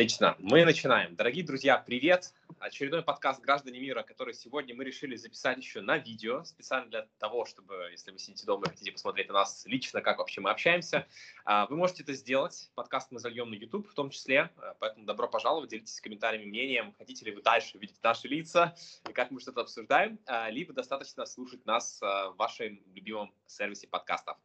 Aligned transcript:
Отлично, 0.00 0.34
мы 0.38 0.64
начинаем. 0.64 1.14
Дорогие 1.14 1.44
друзья, 1.44 1.76
привет! 1.76 2.32
Очередной 2.58 3.02
подкаст 3.02 3.42
«Граждане 3.42 3.80
мира», 3.80 4.02
который 4.02 4.32
сегодня 4.32 4.74
мы 4.74 4.82
решили 4.82 5.14
записать 5.14 5.58
еще 5.58 5.82
на 5.82 5.98
видео, 5.98 6.42
специально 6.44 6.88
для 6.88 7.06
того, 7.18 7.44
чтобы, 7.44 7.88
если 7.90 8.10
вы 8.10 8.18
сидите 8.18 8.46
дома 8.46 8.64
и 8.64 8.70
хотите 8.70 8.92
посмотреть 8.92 9.28
на 9.28 9.34
нас 9.34 9.62
лично, 9.66 10.00
как 10.00 10.16
вообще 10.16 10.40
мы 10.40 10.48
общаемся, 10.48 11.06
а, 11.44 11.66
вы 11.66 11.76
можете 11.76 12.02
это 12.02 12.14
сделать. 12.14 12.70
Подкаст 12.74 13.10
мы 13.10 13.18
зальем 13.18 13.50
на 13.50 13.56
YouTube 13.56 13.90
в 13.90 13.92
том 13.92 14.08
числе, 14.08 14.48
а, 14.56 14.74
поэтому 14.80 15.04
добро 15.04 15.28
пожаловать, 15.28 15.68
делитесь 15.68 16.00
комментариями, 16.00 16.46
мнением, 16.46 16.94
хотите 16.96 17.26
ли 17.26 17.32
вы 17.32 17.42
дальше 17.42 17.76
видеть 17.76 18.02
наши 18.02 18.26
лица 18.26 18.74
и 19.06 19.12
как 19.12 19.30
мы 19.30 19.38
что-то 19.38 19.60
обсуждаем, 19.60 20.18
а, 20.24 20.48
либо 20.48 20.72
достаточно 20.72 21.26
слушать 21.26 21.66
нас 21.66 22.00
в 22.00 22.36
вашем 22.38 22.80
любимом 22.94 23.34
сервисе 23.46 23.86
подкастов. 23.86 24.38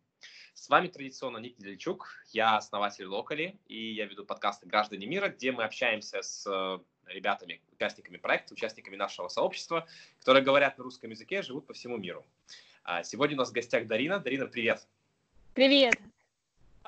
С 0.55 0.69
вами 0.69 0.87
традиционно 0.87 1.37
Ник 1.37 1.59
Недельчук, 1.59 2.07
я 2.31 2.55
основатель 2.55 3.05
Локали, 3.05 3.59
и 3.67 3.93
я 3.93 4.05
веду 4.05 4.25
подкасты 4.25 4.65
«Граждане 4.65 5.05
мира», 5.05 5.27
где 5.27 5.51
мы 5.51 5.65
общаемся 5.65 6.21
с 6.21 6.47
э, 6.47 6.79
ребятами, 7.13 7.61
участниками 7.73 8.15
проекта, 8.15 8.53
участниками 8.53 8.95
нашего 8.95 9.27
сообщества, 9.27 9.85
которые 10.21 10.43
говорят 10.43 10.77
на 10.77 10.85
русском 10.85 11.11
языке, 11.11 11.41
живут 11.41 11.67
по 11.67 11.73
всему 11.73 11.97
миру. 11.97 12.25
А, 12.85 13.03
сегодня 13.03 13.35
у 13.35 13.39
нас 13.39 13.49
в 13.49 13.53
гостях 13.53 13.85
Дарина. 13.85 14.17
Дарина, 14.19 14.47
привет! 14.47 14.87
Привет! 15.53 15.95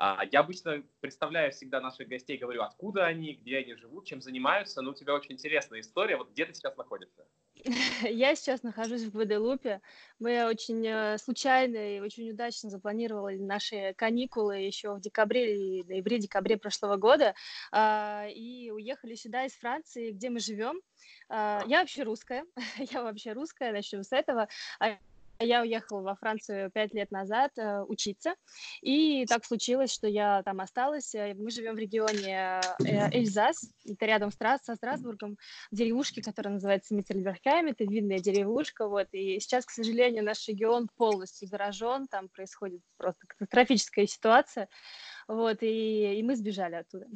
А, 0.00 0.22
я 0.30 0.40
обычно 0.40 0.84
представляю 1.00 1.50
всегда 1.50 1.80
наших 1.80 2.06
гостей, 2.06 2.38
говорю, 2.38 2.62
откуда 2.62 3.04
они, 3.04 3.34
где 3.34 3.58
они 3.58 3.74
живут, 3.74 4.06
чем 4.06 4.22
занимаются, 4.22 4.80
но 4.80 4.92
у 4.92 4.94
тебя 4.94 5.12
очень 5.12 5.32
интересная 5.32 5.80
история. 5.80 6.16
Вот 6.16 6.30
где 6.30 6.46
ты 6.46 6.54
сейчас 6.54 6.76
находишься? 6.76 7.26
Я 8.02 8.36
сейчас 8.36 8.62
нахожусь 8.62 9.02
в 9.02 9.10
Гваделупе. 9.10 9.80
Мы 10.20 10.46
очень 10.46 10.86
э, 10.86 11.18
случайно 11.18 11.96
и 11.96 11.98
очень 11.98 12.30
удачно 12.30 12.70
запланировали 12.70 13.38
наши 13.38 13.92
каникулы 13.96 14.58
еще 14.58 14.94
в 14.94 15.00
декабре, 15.00 15.82
ноябре-декабре 15.84 16.58
прошлого 16.58 16.96
года 16.96 17.34
а, 17.72 18.26
и 18.28 18.70
уехали 18.70 19.16
сюда 19.16 19.46
из 19.46 19.54
Франции, 19.54 20.12
где 20.12 20.30
мы 20.30 20.38
живем. 20.38 20.80
А, 21.28 21.64
я 21.66 21.80
вообще 21.80 22.04
русская, 22.04 22.44
я 22.78 23.02
вообще 23.02 23.32
русская, 23.32 23.72
начнем 23.72 24.04
с 24.04 24.12
этого. 24.12 24.46
А 25.40 25.44
я 25.44 25.62
уехала 25.62 26.00
во 26.00 26.16
Францию 26.16 26.68
пять 26.72 26.92
лет 26.94 27.12
назад 27.12 27.52
э, 27.58 27.82
учиться, 27.82 28.34
и 28.82 29.24
так 29.26 29.44
случилось, 29.44 29.92
что 29.92 30.08
я 30.08 30.42
там 30.42 30.60
осталась. 30.60 31.14
Э, 31.14 31.32
мы 31.34 31.52
живем 31.52 31.76
в 31.76 31.78
регионе 31.78 32.60
э, 32.84 33.10
Эльзас, 33.12 33.70
это 33.86 34.06
рядом 34.06 34.32
Страс, 34.32 34.62
со 34.64 34.74
Страсбургом, 34.74 35.38
в 35.70 35.76
деревушке, 35.76 36.22
которая 36.22 36.54
называется 36.54 36.92
Миттельбергхайм, 36.96 37.68
это 37.68 37.84
видная 37.84 38.18
деревушка, 38.18 38.88
вот, 38.88 39.06
и 39.12 39.38
сейчас, 39.38 39.64
к 39.64 39.70
сожалению, 39.70 40.24
наш 40.24 40.48
регион 40.48 40.88
полностью 40.96 41.46
заражен, 41.46 42.08
там 42.08 42.28
происходит 42.28 42.80
просто 42.96 43.24
катастрофическая 43.28 44.06
ситуация, 44.06 44.68
вот, 45.28 45.62
и, 45.62 46.18
и 46.18 46.22
мы 46.24 46.34
сбежали 46.34 46.74
оттуда. 46.74 47.06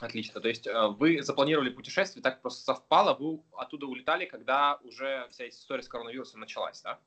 Отлично. 0.00 0.40
То 0.40 0.48
есть 0.48 0.66
э, 0.66 0.88
вы 0.88 1.22
запланировали 1.22 1.70
путешествие, 1.70 2.22
так 2.22 2.42
просто 2.42 2.64
совпало, 2.64 3.14
вы 3.14 3.42
оттуда 3.52 3.86
улетали, 3.86 4.26
когда 4.26 4.76
уже 4.82 5.26
вся 5.30 5.48
история 5.48 5.82
с 5.82 5.88
коронавирусом 5.88 6.40
началась, 6.40 6.80
да? 6.82 7.00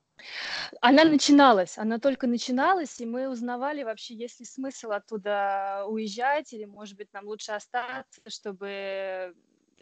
Она 0.80 1.04
начиналась, 1.04 1.78
она 1.78 1.98
только 1.98 2.26
начиналась, 2.26 3.00
и 3.00 3.06
мы 3.06 3.28
узнавали 3.28 3.82
вообще, 3.82 4.14
есть 4.14 4.40
ли 4.40 4.46
смысл 4.46 4.90
оттуда 4.92 5.84
уезжать, 5.88 6.52
или, 6.52 6.64
может 6.64 6.96
быть, 6.96 7.12
нам 7.12 7.26
лучше 7.26 7.52
остаться, 7.52 8.20
чтобы 8.28 9.34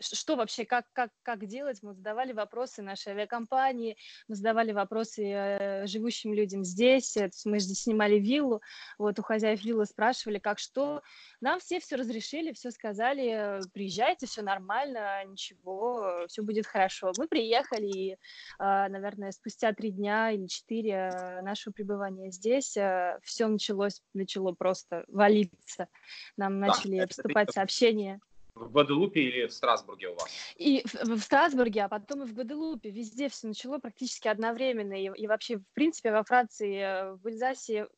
что 0.03 0.37
вообще, 0.37 0.65
как, 0.65 0.87
как, 0.93 1.11
как 1.23 1.47
делать. 1.47 1.79
Мы 1.83 1.95
задавали 1.95 2.33
вопросы 2.33 2.83
нашей 2.83 3.13
авиакомпании, 3.13 3.97
мы 4.29 4.35
задавали 4.35 4.73
вопросы 4.73 5.25
э, 5.25 5.87
живущим 5.87 6.35
людям 6.35 6.65
здесь. 6.65 7.13
То 7.13 7.25
есть 7.25 7.47
мы 7.47 7.59
здесь 7.59 7.83
снимали 7.83 8.19
виллу, 8.19 8.61
вот 8.99 9.19
у 9.19 9.23
хозяев 9.23 9.63
виллы 9.65 9.87
спрашивали, 9.87 10.39
как 10.39 10.59
что. 10.59 11.03
Нам 11.41 11.61
все 11.61 11.81
все 11.81 11.97
разрешили, 11.97 12.53
все 12.53 12.71
сказали, 12.71 13.61
приезжайте, 13.73 14.27
все 14.27 14.43
нормально, 14.43 15.25
ничего, 15.25 16.25
все 16.29 16.43
будет 16.43 16.67
хорошо. 16.67 17.13
Мы 17.19 17.29
приехали, 17.29 17.87
и, 17.87 18.17
а, 18.59 18.89
наверное, 18.89 19.33
спустя 19.33 19.73
три 19.73 19.91
дня 19.91 20.31
или 20.31 20.47
четыре 20.47 21.11
э, 21.13 21.43
нашего 21.43 21.73
пребывания 21.73 22.31
здесь 22.31 22.77
э, 22.77 23.19
все 23.23 23.49
началось, 23.49 24.03
начало 24.15 24.53
просто 24.53 25.05
валиться. 25.09 25.89
Нам 26.37 26.61
начали 26.61 27.01
да, 27.01 27.07
поступать 27.07 27.51
сообщения. 27.51 28.21
В 28.55 28.71
Гваделупе 28.71 29.21
или 29.21 29.47
в 29.47 29.53
Страсбурге 29.53 30.09
у 30.09 30.15
вас? 30.15 30.29
И 30.57 30.85
в, 30.87 31.17
в 31.17 31.21
Страсбурге, 31.21 31.85
а 31.85 31.89
потом 31.89 32.23
и 32.23 32.27
в 32.27 32.35
Гваделупе. 32.35 32.91
Везде 32.91 33.29
все 33.29 33.49
начало 33.49 33.79
практически 33.79 34.29
одновременно. 34.29 34.93
И, 34.93 35.11
и 35.23 35.27
вообще, 35.27 35.57
в 35.57 35.65
принципе, 35.73 36.13
во 36.13 36.23
Франции, 36.23 36.77
э, 36.77 37.13
в 37.15 37.27
Эльзасе 37.27 37.89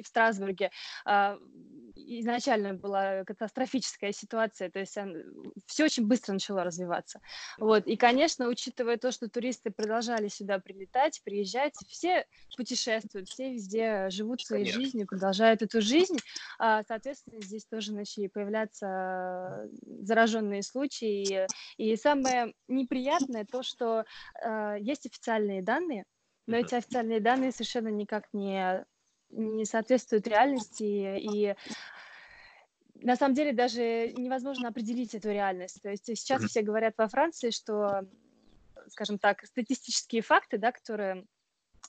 в 0.00 0.06
Страсбурге 0.06 0.70
а, 1.04 1.36
изначально 1.94 2.74
была 2.74 3.24
катастрофическая 3.24 4.12
ситуация, 4.12 4.70
то 4.70 4.78
есть 4.78 4.96
все 5.66 5.84
очень 5.84 6.06
быстро 6.06 6.32
начало 6.32 6.64
развиваться. 6.64 7.20
Вот. 7.58 7.86
И, 7.86 7.96
конечно, 7.96 8.48
учитывая 8.48 8.96
то, 8.96 9.12
что 9.12 9.28
туристы 9.28 9.70
продолжали 9.70 10.28
сюда 10.28 10.58
прилетать, 10.58 11.20
приезжать, 11.24 11.74
все 11.88 12.26
путешествуют, 12.56 13.28
все 13.28 13.52
везде 13.52 14.08
живут 14.10 14.40
своей 14.40 14.64
конечно. 14.64 14.82
жизнью, 14.82 15.06
продолжают 15.06 15.62
эту 15.62 15.80
жизнь, 15.80 16.16
а, 16.58 16.82
соответственно, 16.84 17.40
здесь 17.42 17.66
тоже 17.66 17.92
начали 17.92 18.28
появляться 18.28 19.68
зараженные 20.00 20.62
случаи. 20.62 21.46
И 21.76 21.96
самое 21.96 22.54
неприятное 22.68 23.44
то, 23.44 23.62
что 23.62 24.04
э, 24.42 24.76
есть 24.80 25.06
официальные 25.06 25.62
данные, 25.62 26.04
но 26.46 26.56
эти 26.56 26.74
официальные 26.74 27.20
данные 27.20 27.52
совершенно 27.52 27.88
никак 27.88 28.24
не 28.32 28.84
не 29.32 29.64
соответствуют 29.64 30.26
реальности, 30.26 30.82
и 31.18 31.54
на 32.94 33.16
самом 33.16 33.34
деле 33.34 33.52
даже 33.52 34.12
невозможно 34.12 34.68
определить 34.68 35.14
эту 35.14 35.30
реальность. 35.30 35.82
То 35.82 35.90
есть 35.90 36.06
сейчас 36.06 36.42
все 36.44 36.62
говорят 36.62 36.94
во 36.96 37.08
Франции, 37.08 37.50
что, 37.50 38.06
скажем 38.88 39.18
так, 39.18 39.44
статистические 39.44 40.22
факты, 40.22 40.58
да, 40.58 40.72
которые 40.72 41.26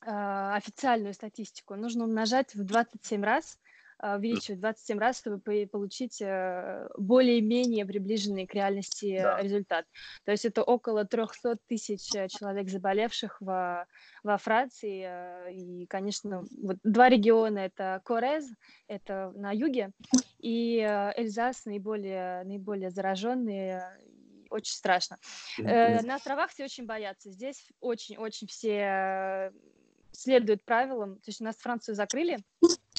э, 0.01 0.51
официальную 0.55 1.13
статистику 1.13 1.75
нужно 1.75 2.05
умножать 2.05 2.55
в 2.55 2.63
27 2.63 3.23
раз, 3.23 3.59
увеличивать 4.01 4.59
27 4.59 4.99
раз, 4.99 5.19
чтобы 5.19 5.67
получить 5.71 6.21
э, 6.21 6.87
более-менее 6.97 7.85
приближенный 7.85 8.47
к 8.47 8.53
реальности 8.53 9.19
да. 9.21 9.41
результат. 9.41 9.85
То 10.25 10.31
есть 10.31 10.45
это 10.45 10.63
около 10.63 11.05
300 11.05 11.57
тысяч 11.67 12.13
э, 12.15 12.27
человек 12.27 12.69
заболевших 12.69 13.39
во, 13.41 13.85
во 14.23 14.37
Франции. 14.37 15.05
Э, 15.05 15.53
и, 15.53 15.85
конечно, 15.87 16.43
вот 16.61 16.77
два 16.83 17.09
региона— 17.09 17.59
это 17.59 18.01
Корез, 18.05 18.45
это 18.87 19.31
на 19.35 19.51
юге, 19.51 19.91
и 20.39 20.79
Эльзас 20.79 21.65
наиболее, 21.65 22.43
наиболее 22.43 22.89
зараженные 22.89 23.83
очень 24.49 24.73
страшно. 24.73 25.17
на 25.57 26.15
островах 26.15 26.51
все 26.51 26.65
очень 26.65 26.85
боятся. 26.85 27.31
Здесь 27.31 27.71
очень-очень 27.79 28.47
все 28.47 29.51
следуют 30.13 30.63
правилам. 30.63 31.15
То 31.15 31.29
есть 31.29 31.41
у 31.41 31.43
нас 31.43 31.55
Францию 31.57 31.95
закрыли. 31.95 32.39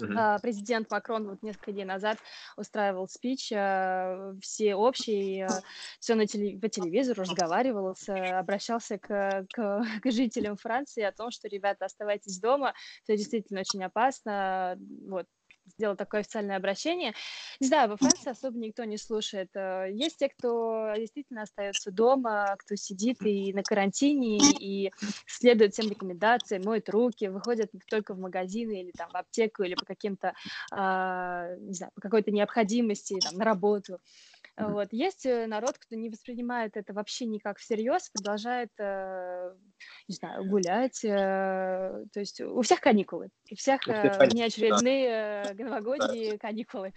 Uh-huh. 0.01 0.41
Президент 0.43 0.91
Макрон 0.91 1.29
вот 1.29 1.43
несколько 1.43 1.71
дней 1.71 1.85
назад 1.85 2.19
устраивал 2.57 3.09
спич 3.09 3.53
а, 3.55 4.35
все 4.41 4.75
общие, 4.75 5.47
а, 5.47 5.61
все 6.01 6.17
на 6.17 6.27
теле, 6.27 6.59
по 6.59 6.69
телевизору 6.69 7.23
разговаривал, 7.23 7.95
с, 7.95 8.09
обращался 8.09 8.99
к, 8.99 9.47
к, 9.53 9.85
к 10.03 10.11
жителям 10.11 10.57
Франции 10.57 11.03
о 11.03 11.13
том, 11.13 11.31
что, 11.31 11.47
ребята, 11.47 11.85
оставайтесь 11.85 12.41
дома, 12.41 12.75
это 13.07 13.17
действительно 13.17 13.61
очень 13.61 13.85
опасно. 13.85 14.77
Вот, 15.07 15.27
сделал 15.67 15.97
такое 15.97 16.21
официальное 16.21 16.57
обращение. 16.57 17.15
Не 17.61 17.67
знаю, 17.67 17.89
во 17.89 17.97
Франции 17.97 18.31
особо 18.31 18.59
никто 18.59 18.85
не 18.85 18.99
слушает. 18.99 19.51
Э, 19.55 19.89
есть 19.91 20.19
те, 20.19 20.29
кто 20.29 20.93
действительно 20.97 21.43
остается 21.43 21.91
дома, 21.91 22.57
кто 22.59 22.77
сидит 22.77 23.25
и 23.25 23.53
на 23.53 23.63
карантине, 23.63 24.55
и 24.57 24.93
следует 25.27 25.73
всем 25.73 25.89
рекомендациям, 25.89 26.65
моет 26.65 26.89
руки, 26.89 27.29
выходят 27.29 27.71
только 27.89 28.15
в 28.15 28.19
магазины 28.19 28.83
или 28.83 28.93
там 28.93 29.11
в 29.13 29.17
аптеку, 29.17 29.63
или 29.63 29.75
по 29.75 29.85
каким-то, 29.87 30.35
а, 30.71 31.57
не 31.57 31.75
знаю, 31.75 31.93
по 31.95 32.01
какой-то 32.01 32.31
необходимости, 32.31 33.21
там, 33.21 33.37
на 33.37 33.45
работу. 33.45 33.99
Вот. 34.57 34.89
Есть 34.93 35.27
э, 35.27 35.47
народ, 35.47 35.79
кто 35.79 35.97
не 35.97 36.11
воспринимает 36.11 36.77
это 36.77 36.93
вообще 36.93 37.27
никак 37.27 37.59
всерьез, 37.59 38.09
продолжает, 38.11 38.71
э, 38.79 39.53
не 40.07 40.15
знаю, 40.15 40.45
гулять. 40.49 41.05
Э, 41.05 42.05
то 42.13 42.21
есть 42.21 42.41
у 42.41 42.63
всех 42.63 42.81
каникулы, 42.81 43.31
у 43.51 43.57
всех 43.57 43.89
э, 43.89 44.29
неочередные 44.33 45.55
да. 45.55 45.65
новогодние 45.65 46.33
да. 46.33 46.39
каникулы. 46.39 46.93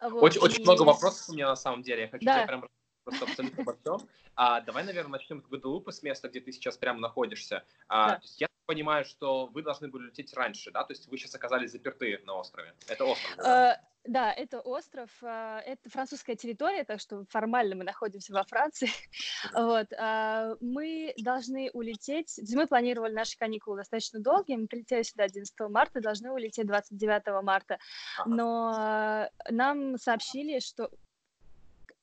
Вот. 0.00 0.22
Очень, 0.22 0.40
и... 0.40 0.44
очень 0.44 0.62
много 0.62 0.82
вопросов 0.82 1.28
у 1.30 1.32
меня 1.32 1.48
на 1.48 1.56
самом 1.56 1.82
деле. 1.82 2.02
Я 2.02 2.08
хочу 2.08 2.24
да. 2.24 2.34
тебя 2.34 2.46
прям 2.46 2.68
просто 3.02 3.24
абсолютно 3.24 3.62
обо 3.62 3.74
всем. 3.74 4.08
А, 4.36 4.60
давай, 4.60 4.84
наверное, 4.84 5.12
начнем 5.12 5.42
с 5.42 5.46
Гваделупы, 5.46 5.90
с 5.90 6.02
места, 6.02 6.28
где 6.28 6.40
ты 6.40 6.52
сейчас 6.52 6.76
прямо 6.76 7.00
находишься. 7.00 7.64
А, 7.88 8.08
да. 8.08 8.16
то 8.16 8.22
есть 8.22 8.40
я 8.40 8.48
понимаю, 8.66 9.04
что 9.04 9.46
вы 9.46 9.62
должны 9.62 9.88
были 9.88 10.08
лететь 10.08 10.34
раньше, 10.34 10.70
да? 10.70 10.84
То 10.84 10.92
есть 10.92 11.08
вы 11.08 11.16
сейчас 11.16 11.34
оказались 11.34 11.72
заперты 11.72 12.20
на 12.24 12.34
острове. 12.34 12.74
Это 12.88 13.04
остров. 13.04 13.36
Да, 13.36 13.80
да 14.06 14.32
это 14.32 14.60
остров, 14.60 15.10
uh, 15.22 15.60
это 15.60 15.88
французская 15.90 16.36
территория, 16.36 16.84
так 16.84 17.00
что 17.00 17.24
формально 17.28 17.76
мы 17.76 17.84
находимся 17.84 18.32
во 18.32 18.44
Франции. 18.44 18.88
вот. 19.52 19.92
Uh, 19.92 20.56
мы 20.60 21.14
должны 21.18 21.70
улететь, 21.72 22.38
мы 22.54 22.66
планировали 22.66 23.12
наши 23.12 23.38
каникулы 23.38 23.78
достаточно 23.78 24.20
долгие, 24.20 24.56
мы 24.56 24.66
прилетели 24.66 25.02
сюда 25.02 25.24
11 25.24 25.54
марта, 25.68 26.00
должны 26.00 26.30
улететь 26.30 26.66
29 26.66 27.42
марта, 27.42 27.78
но 28.24 29.28
нам 29.50 29.96
сообщили, 29.98 30.58
что 30.60 30.90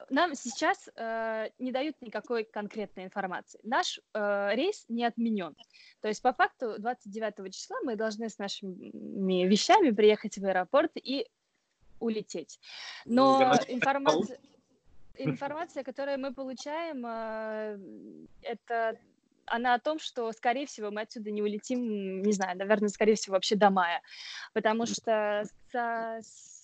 нам 0.09 0.35
сейчас 0.35 0.89
э, 0.95 1.49
не 1.59 1.71
дают 1.71 1.95
никакой 2.01 2.43
конкретной 2.43 3.05
информации. 3.05 3.59
Наш 3.63 3.99
э, 4.13 4.49
рейс 4.53 4.85
не 4.89 5.05
отменен. 5.05 5.55
То 6.01 6.07
есть 6.07 6.21
по 6.21 6.33
факту 6.33 6.75
29 6.77 7.53
числа 7.53 7.77
мы 7.83 7.95
должны 7.95 8.29
с 8.29 8.37
нашими 8.37 9.45
вещами 9.45 9.91
приехать 9.91 10.37
в 10.37 10.45
аэропорт 10.45 10.91
и 10.95 11.27
улететь. 12.03 12.59
Но 13.05 13.53
информация, 13.67 14.39
информация, 15.15 15.83
которую 15.83 16.19
мы 16.19 16.33
получаем, 16.33 17.05
э, 17.05 17.79
это 18.41 18.97
она 19.45 19.73
о 19.73 19.79
том, 19.79 19.99
что, 19.99 20.31
скорее 20.31 20.65
всего, 20.65 20.89
мы 20.89 21.01
отсюда 21.01 21.31
не 21.31 21.41
улетим, 21.41 22.21
не 22.21 22.31
знаю, 22.31 22.57
наверное, 22.57 22.89
скорее 22.89 23.15
всего, 23.15 23.33
вообще 23.33 23.55
до 23.55 23.69
мая, 23.69 24.01
потому 24.53 24.85
что 24.85 25.43
со, 25.71 26.19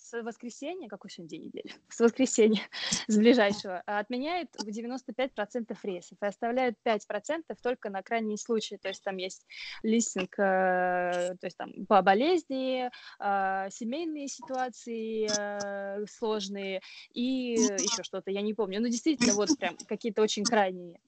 с 0.10 0.24
воскресенья, 0.24 0.88
какой 0.88 1.12
сегодня 1.12 1.30
день 1.30 1.44
недели? 1.46 1.74
С 1.90 2.00
воскресенья, 2.00 2.62
с 3.08 3.18
ближайшего, 3.18 3.82
отменяет 3.86 4.50
в 4.58 4.68
95% 4.68 5.78
рейсов 5.84 6.18
и 6.22 6.26
оставляют 6.26 6.76
5% 6.86 7.44
только 7.62 7.90
на 7.90 8.02
крайний 8.02 8.38
случай. 8.38 8.78
То 8.78 8.90
есть 8.90 9.04
там 9.04 9.18
есть 9.18 9.46
листинг, 9.84 10.34
э, 10.40 11.36
то 11.40 11.46
есть 11.46 11.58
там 11.58 11.86
по 11.88 12.02
болезни, 12.02 12.90
э, 13.20 13.70
семейные 13.72 14.28
ситуации 14.28 15.30
э, 15.30 16.06
сложные 16.08 16.82
и 17.14 17.54
еще 17.54 18.04
что-то, 18.04 18.32
я 18.32 18.42
не 18.42 18.54
помню. 18.54 18.82
Ну, 18.82 18.88
действительно, 18.88 19.34
вот 19.34 19.50
прям 19.58 19.76
какие-то 19.88 20.22
очень 20.22 20.44
крайние 20.44 21.00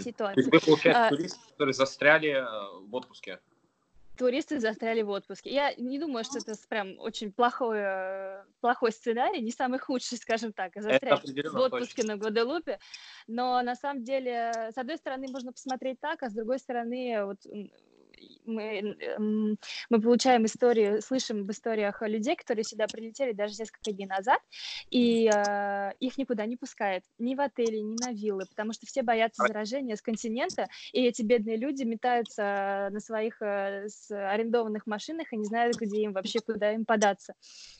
ситуации. 0.00 0.34
То 0.34 0.40
есть 0.40 0.52
вы, 0.52 0.60
получается, 0.60 1.06
а, 1.06 1.08
туристы, 1.10 1.38
которые 1.52 1.74
застряли 1.74 2.44
в 2.86 2.94
отпуске? 2.94 3.38
Туристы 4.16 4.58
застряли 4.60 5.02
в 5.02 5.10
отпуске. 5.10 5.50
Я 5.50 5.74
не 5.74 5.98
думаю, 5.98 6.24
что 6.24 6.38
это 6.38 6.54
прям 6.68 6.98
очень 6.98 7.32
плохой, 7.32 7.78
э, 7.78 8.44
плохой 8.60 8.92
сценарий, 8.92 9.42
не 9.42 9.52
самый 9.52 9.78
худший, 9.78 10.18
скажем 10.18 10.52
так, 10.52 10.72
застрять 10.74 11.22
в 11.22 11.56
отпуске 11.56 12.02
точно. 12.02 12.14
на 12.14 12.18
Гваделупе. 12.18 12.78
Но 13.26 13.62
на 13.62 13.74
самом 13.74 14.02
деле, 14.02 14.70
с 14.74 14.78
одной 14.78 14.96
стороны, 14.96 15.26
можно 15.30 15.52
посмотреть 15.52 16.00
так, 16.00 16.22
а 16.22 16.30
с 16.30 16.34
другой 16.34 16.58
стороны, 16.58 17.24
вот 17.24 17.38
мы, 18.44 18.96
мы 19.90 20.00
получаем 20.00 20.46
истории, 20.46 21.00
слышим 21.00 21.42
об 21.42 21.50
историях 21.50 22.02
людей, 22.02 22.36
которые 22.36 22.64
сюда 22.64 22.86
прилетели 22.86 23.32
даже 23.32 23.54
несколько 23.58 23.92
дней 23.92 24.06
назад, 24.06 24.40
и 24.90 25.28
э, 25.28 25.92
их 26.00 26.18
никуда 26.18 26.46
не 26.46 26.56
пускают, 26.56 27.04
ни 27.18 27.34
в 27.34 27.40
отели, 27.40 27.78
ни 27.78 27.96
на 28.02 28.12
виллы, 28.12 28.46
потому 28.46 28.72
что 28.72 28.86
все 28.86 29.02
боятся 29.02 29.44
а 29.44 29.48
заражения 29.48 29.96
с 29.96 30.02
континента, 30.02 30.68
и 30.92 31.04
эти 31.04 31.22
бедные 31.22 31.56
люди 31.56 31.82
метаются 31.82 32.88
на 32.90 33.00
своих 33.00 33.40
э, 33.42 33.86
арендованных 34.10 34.86
машинах 34.86 35.32
и 35.32 35.36
не 35.36 35.44
знают, 35.44 35.76
где 35.76 36.02
им 36.02 36.12
вообще, 36.12 36.40
куда 36.40 36.72
им 36.72 36.84
податься. 36.84 37.34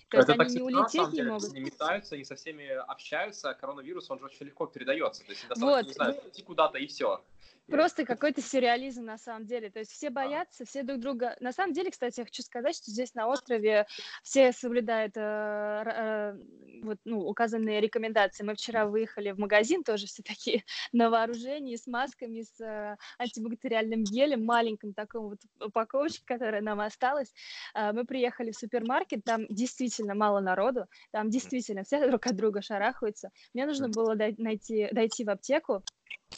То 0.09 0.19
есть 0.19 0.29
они 0.29 0.57
не 0.57 0.63
улететь 0.63 1.13
не 1.13 1.23
могут. 1.23 1.51
Они 1.51 1.61
метаются, 1.61 2.15
они 2.15 2.25
со 2.25 2.37
всеми 2.37 2.67
общаются, 2.67 3.55
коронавирус, 3.55 4.11
он 4.11 4.21
же 4.21 4.27
очень 4.27 4.47
легко 4.47 4.67
передается. 4.67 5.25
То 5.25 5.31
есть 5.31 5.49
достаточно, 5.49 5.67
вот. 5.67 5.87
не 5.87 5.93
знаю, 5.93 6.21
идти 6.29 6.43
куда-то 6.43 6.79
и 6.79 6.87
все. 6.87 7.25
Просто 7.69 8.05
какой-то 8.05 8.41
сюрреализм 8.41 9.05
на 9.05 9.19
самом 9.19 9.45
деле. 9.45 9.71
То 9.71 9.81
есть 9.81 9.91
все 9.91 10.11
боятся, 10.11 10.65
все 10.65 10.85
друг 10.85 11.01
друга. 11.01 11.37
На 11.41 11.53
самом 11.53 11.73
деле, 11.73 11.91
кстати, 11.91 12.21
я 12.21 12.25
хочу 12.25 12.43
сказать, 12.43 12.77
что 12.77 12.93
здесь 12.93 13.15
на 13.15 13.27
острове 13.27 13.87
все 14.23 14.53
соблюдают 14.53 15.17
э, 15.17 15.21
э, 15.21 16.39
вот, 16.83 16.99
ну, 17.05 17.21
указанные 17.27 17.81
рекомендации. 17.81 18.45
Мы 18.45 18.55
вчера 18.55 18.87
выехали 18.87 19.33
в 19.33 19.39
магазин, 19.39 19.83
тоже 19.83 20.07
все 20.07 20.23
такие 20.23 20.65
на 20.93 21.11
вооружении, 21.11 21.75
с 21.75 21.89
масками, 21.89 22.43
с 22.43 22.61
э, 22.61 22.97
антибактериальным 23.19 24.05
гелем, 24.05 24.45
маленьком 24.45 24.95
таком 24.95 25.31
вот 25.31 25.39
упаковочке, 25.61 26.23
которая 26.25 26.63
нам 26.63 26.81
осталась. 26.81 27.35
Э, 27.75 27.93
мы 27.93 28.05
приехали 28.05 28.53
в 28.53 28.57
супермаркет, 28.57 29.25
там 29.25 29.47
действительно 29.49 30.15
мало 30.15 30.39
народу, 30.39 30.87
там 31.11 31.31
действительно 31.31 31.83
все 31.83 32.07
друг 32.09 32.25
от 32.27 32.37
друга 32.37 32.63
шарахаются. 32.63 33.31
Мне 33.55 33.67
нужно 33.67 33.89
было 33.89 34.15
найти, 34.15 34.89
дойти 34.93 35.25
в 35.25 35.31
аптеку, 35.31 35.83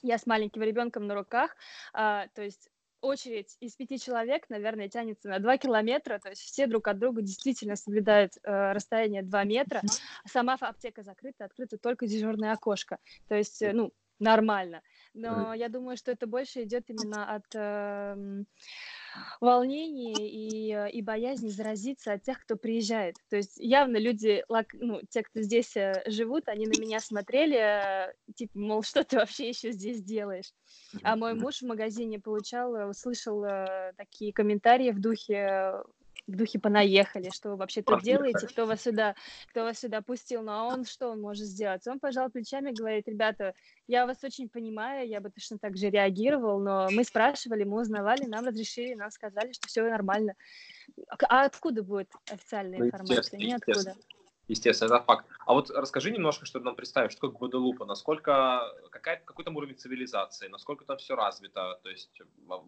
я 0.03 0.19
с 0.19 0.27
маленьким 0.27 0.63
ребенком 0.63 1.07
на 1.07 1.15
руках, 1.15 1.57
а, 1.93 2.29
то 2.35 2.43
есть 2.43 2.69
очередь 3.01 3.57
из 3.61 3.77
пяти 3.77 3.99
человек, 3.99 4.49
наверное, 4.49 4.89
тянется 4.89 5.29
на 5.29 5.39
два 5.39 5.57
километра, 5.57 6.19
то 6.19 6.31
есть 6.31 6.43
все 6.43 6.67
друг 6.67 6.89
от 6.89 6.99
друга 6.99 7.23
действительно 7.23 7.77
соблюдают 7.77 8.33
э, 8.43 8.73
расстояние 8.73 9.23
два 9.23 9.45
метра. 9.45 9.83
Сама 10.27 10.57
аптека 10.61 11.03
закрыта, 11.03 11.45
открыто 11.45 11.79
только 11.79 12.07
дежурное 12.07 12.53
окошко, 12.53 12.99
то 13.29 13.37
есть, 13.37 13.63
э, 13.63 13.73
ну, 13.73 13.93
нормально. 14.19 14.83
Но 15.19 15.53
я 15.53 15.69
думаю, 15.69 15.97
что 15.97 16.13
это 16.13 16.27
больше 16.27 16.63
идет 16.63 16.89
именно 16.91 17.35
от 17.35 17.55
э, 17.55 18.45
волнений 19.41 20.15
и, 20.15 20.73
э, 20.73 20.91
и 20.91 21.03
боязни 21.03 21.49
заразиться 21.49 22.13
от 22.13 22.23
тех, 22.23 22.41
кто 22.41 22.57
приезжает. 22.57 23.17
То 23.29 23.37
есть 23.37 23.57
явно 23.57 23.97
люди, 23.97 24.45
ну, 24.75 25.01
те, 25.11 25.23
кто 25.23 25.43
здесь 25.43 25.77
э, 25.77 26.03
живут, 26.07 26.49
они 26.49 26.67
на 26.67 26.77
меня 26.81 27.01
смотрели, 27.01 27.57
э, 27.57 28.13
типа, 28.35 28.59
мол, 28.59 28.83
что 28.83 29.05
ты 29.05 29.17
вообще 29.17 29.49
еще 29.49 29.73
здесь 29.73 30.03
делаешь? 30.03 30.53
А 31.03 31.17
мой 31.17 31.35
муж 31.35 31.63
в 31.63 31.67
магазине 31.67 32.21
получал, 32.21 32.89
услышал 32.89 33.45
такие 33.97 34.33
комментарии 34.33 34.91
в 34.91 35.01
духе 35.01 35.83
в 36.29 36.37
духе 36.37 36.59
понаехали, 36.59 37.31
что 37.31 37.51
вы 37.51 37.57
вообще 37.57 37.83
тут 37.83 38.03
делаете, 38.03 38.47
кто 38.47 38.67
вас 38.67 38.83
сюда, 38.83 39.15
кто 39.51 39.65
вас 39.65 39.79
сюда 39.79 40.03
пустил, 40.03 40.43
ну 40.43 40.53
а 40.53 40.65
он 40.65 40.85
что 40.85 41.09
он 41.09 41.21
может 41.21 41.47
сделать? 41.47 41.87
Он 41.89 41.99
пожал 41.99 42.31
плечами, 42.31 42.71
говорит, 42.73 43.09
ребята, 43.09 43.55
я 43.87 44.07
вас 44.07 44.23
очень 44.23 44.49
понимаю, 44.49 45.09
я 45.09 45.21
бы 45.21 45.31
точно 45.31 45.59
так 45.59 45.77
же 45.77 45.89
реагировал, 45.89 46.61
но 46.61 46.89
мы 46.91 47.03
спрашивали, 47.05 47.65
мы 47.65 47.81
узнавали, 47.81 48.25
нам 48.25 48.45
разрешили, 48.45 48.95
нам 48.95 49.11
сказали, 49.11 49.53
что 49.53 49.67
все 49.69 49.89
нормально. 49.89 50.35
А 51.29 51.45
откуда 51.45 51.83
будет 51.83 52.11
официальная 52.31 52.79
ну, 52.79 52.87
информация? 52.87 53.39
Ниоткуда. 53.39 53.95
Естественно, 54.49 54.95
это 54.95 55.05
факт. 55.05 55.27
А 55.45 55.53
вот 55.53 55.71
расскажи 55.71 56.11
немножко, 56.11 56.47
чтобы 56.47 56.65
нам 56.65 56.75
представить, 56.75 57.13
что 57.13 57.29
такое 57.29 57.51
Гваделупа, 57.51 57.85
насколько, 57.85 58.63
какая, 58.91 59.21
какой 59.25 59.45
там 59.45 59.57
уровень 59.57 59.77
цивилизации, 59.77 60.49
насколько 60.49 60.85
там 60.85 60.97
все 60.97 61.15
развито, 61.17 61.79
то 61.83 61.91
есть 61.91 62.11
а, 62.49 62.63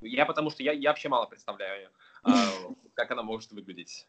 я 0.00 0.26
потому 0.26 0.50
что 0.50 0.62
я, 0.62 0.72
я 0.72 0.90
вообще 0.90 1.08
мало 1.08 1.26
представляю, 1.26 1.90
как 2.94 3.10
она 3.10 3.22
может 3.22 3.52
выглядеть. 3.52 4.06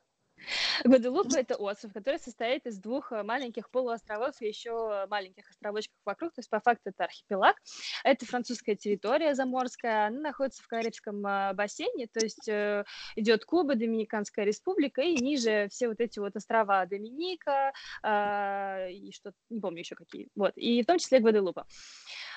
Гваделупа– 0.83 1.35
это 1.37 1.55
остров, 1.55 1.93
который 1.93 2.19
состоит 2.19 2.65
из 2.65 2.77
двух 2.79 3.11
э, 3.11 3.23
маленьких 3.23 3.69
полуостровов 3.69 4.41
и 4.41 4.47
еще 4.47 5.05
маленьких 5.09 5.49
островочков 5.49 5.95
вокруг, 6.05 6.33
то 6.33 6.39
есть 6.39 6.49
по 6.49 6.59
факту 6.59 6.89
это 6.89 7.05
архипелаг. 7.05 7.55
Это 8.03 8.25
французская 8.25 8.75
территория 8.75 9.35
заморская, 9.35 10.07
она 10.07 10.19
находится 10.19 10.63
в 10.63 10.67
Карибском 10.67 11.25
э, 11.25 11.53
бассейне, 11.53 12.07
то 12.07 12.19
есть 12.19 12.47
э, 12.47 12.83
идет 13.15 13.45
Куба, 13.45 13.75
Доминиканская 13.75 14.45
республика, 14.45 15.01
и 15.01 15.15
ниже 15.15 15.67
все 15.69 15.87
вот 15.87 15.99
эти 15.99 16.19
вот 16.19 16.35
острова 16.35 16.85
Доминика, 16.85 17.73
и 18.03 19.11
что 19.13 19.33
не 19.49 19.59
помню 19.59 19.79
еще 19.79 19.95
какие, 19.95 20.27
вот, 20.35 20.53
и 20.55 20.81
в 20.81 20.85
том 20.85 20.97
числе 20.97 21.19
Гваделупа. 21.19 21.65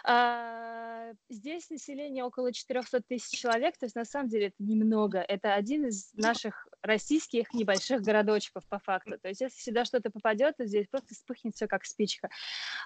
А, 0.04 1.12
здесь 1.28 1.68
население 1.70 2.24
около 2.24 2.52
400 2.52 3.02
тысяч 3.02 3.38
человек, 3.38 3.76
то 3.76 3.86
есть 3.86 3.96
на 3.96 4.04
самом 4.04 4.28
деле 4.28 4.46
это 4.46 4.56
немного. 4.58 5.18
Это 5.18 5.54
один 5.54 5.86
из 5.86 6.12
наших 6.14 6.68
российских 6.82 7.52
небольших 7.52 8.02
городочков 8.02 8.64
по 8.68 8.78
факту. 8.78 9.18
То 9.18 9.28
есть 9.28 9.40
если 9.40 9.60
сюда 9.60 9.84
что-то 9.84 10.10
попадет, 10.10 10.56
то 10.56 10.66
здесь 10.66 10.86
просто 10.88 11.14
вспыхнет 11.14 11.54
все 11.54 11.66
как 11.66 11.84
спичка. 11.84 12.28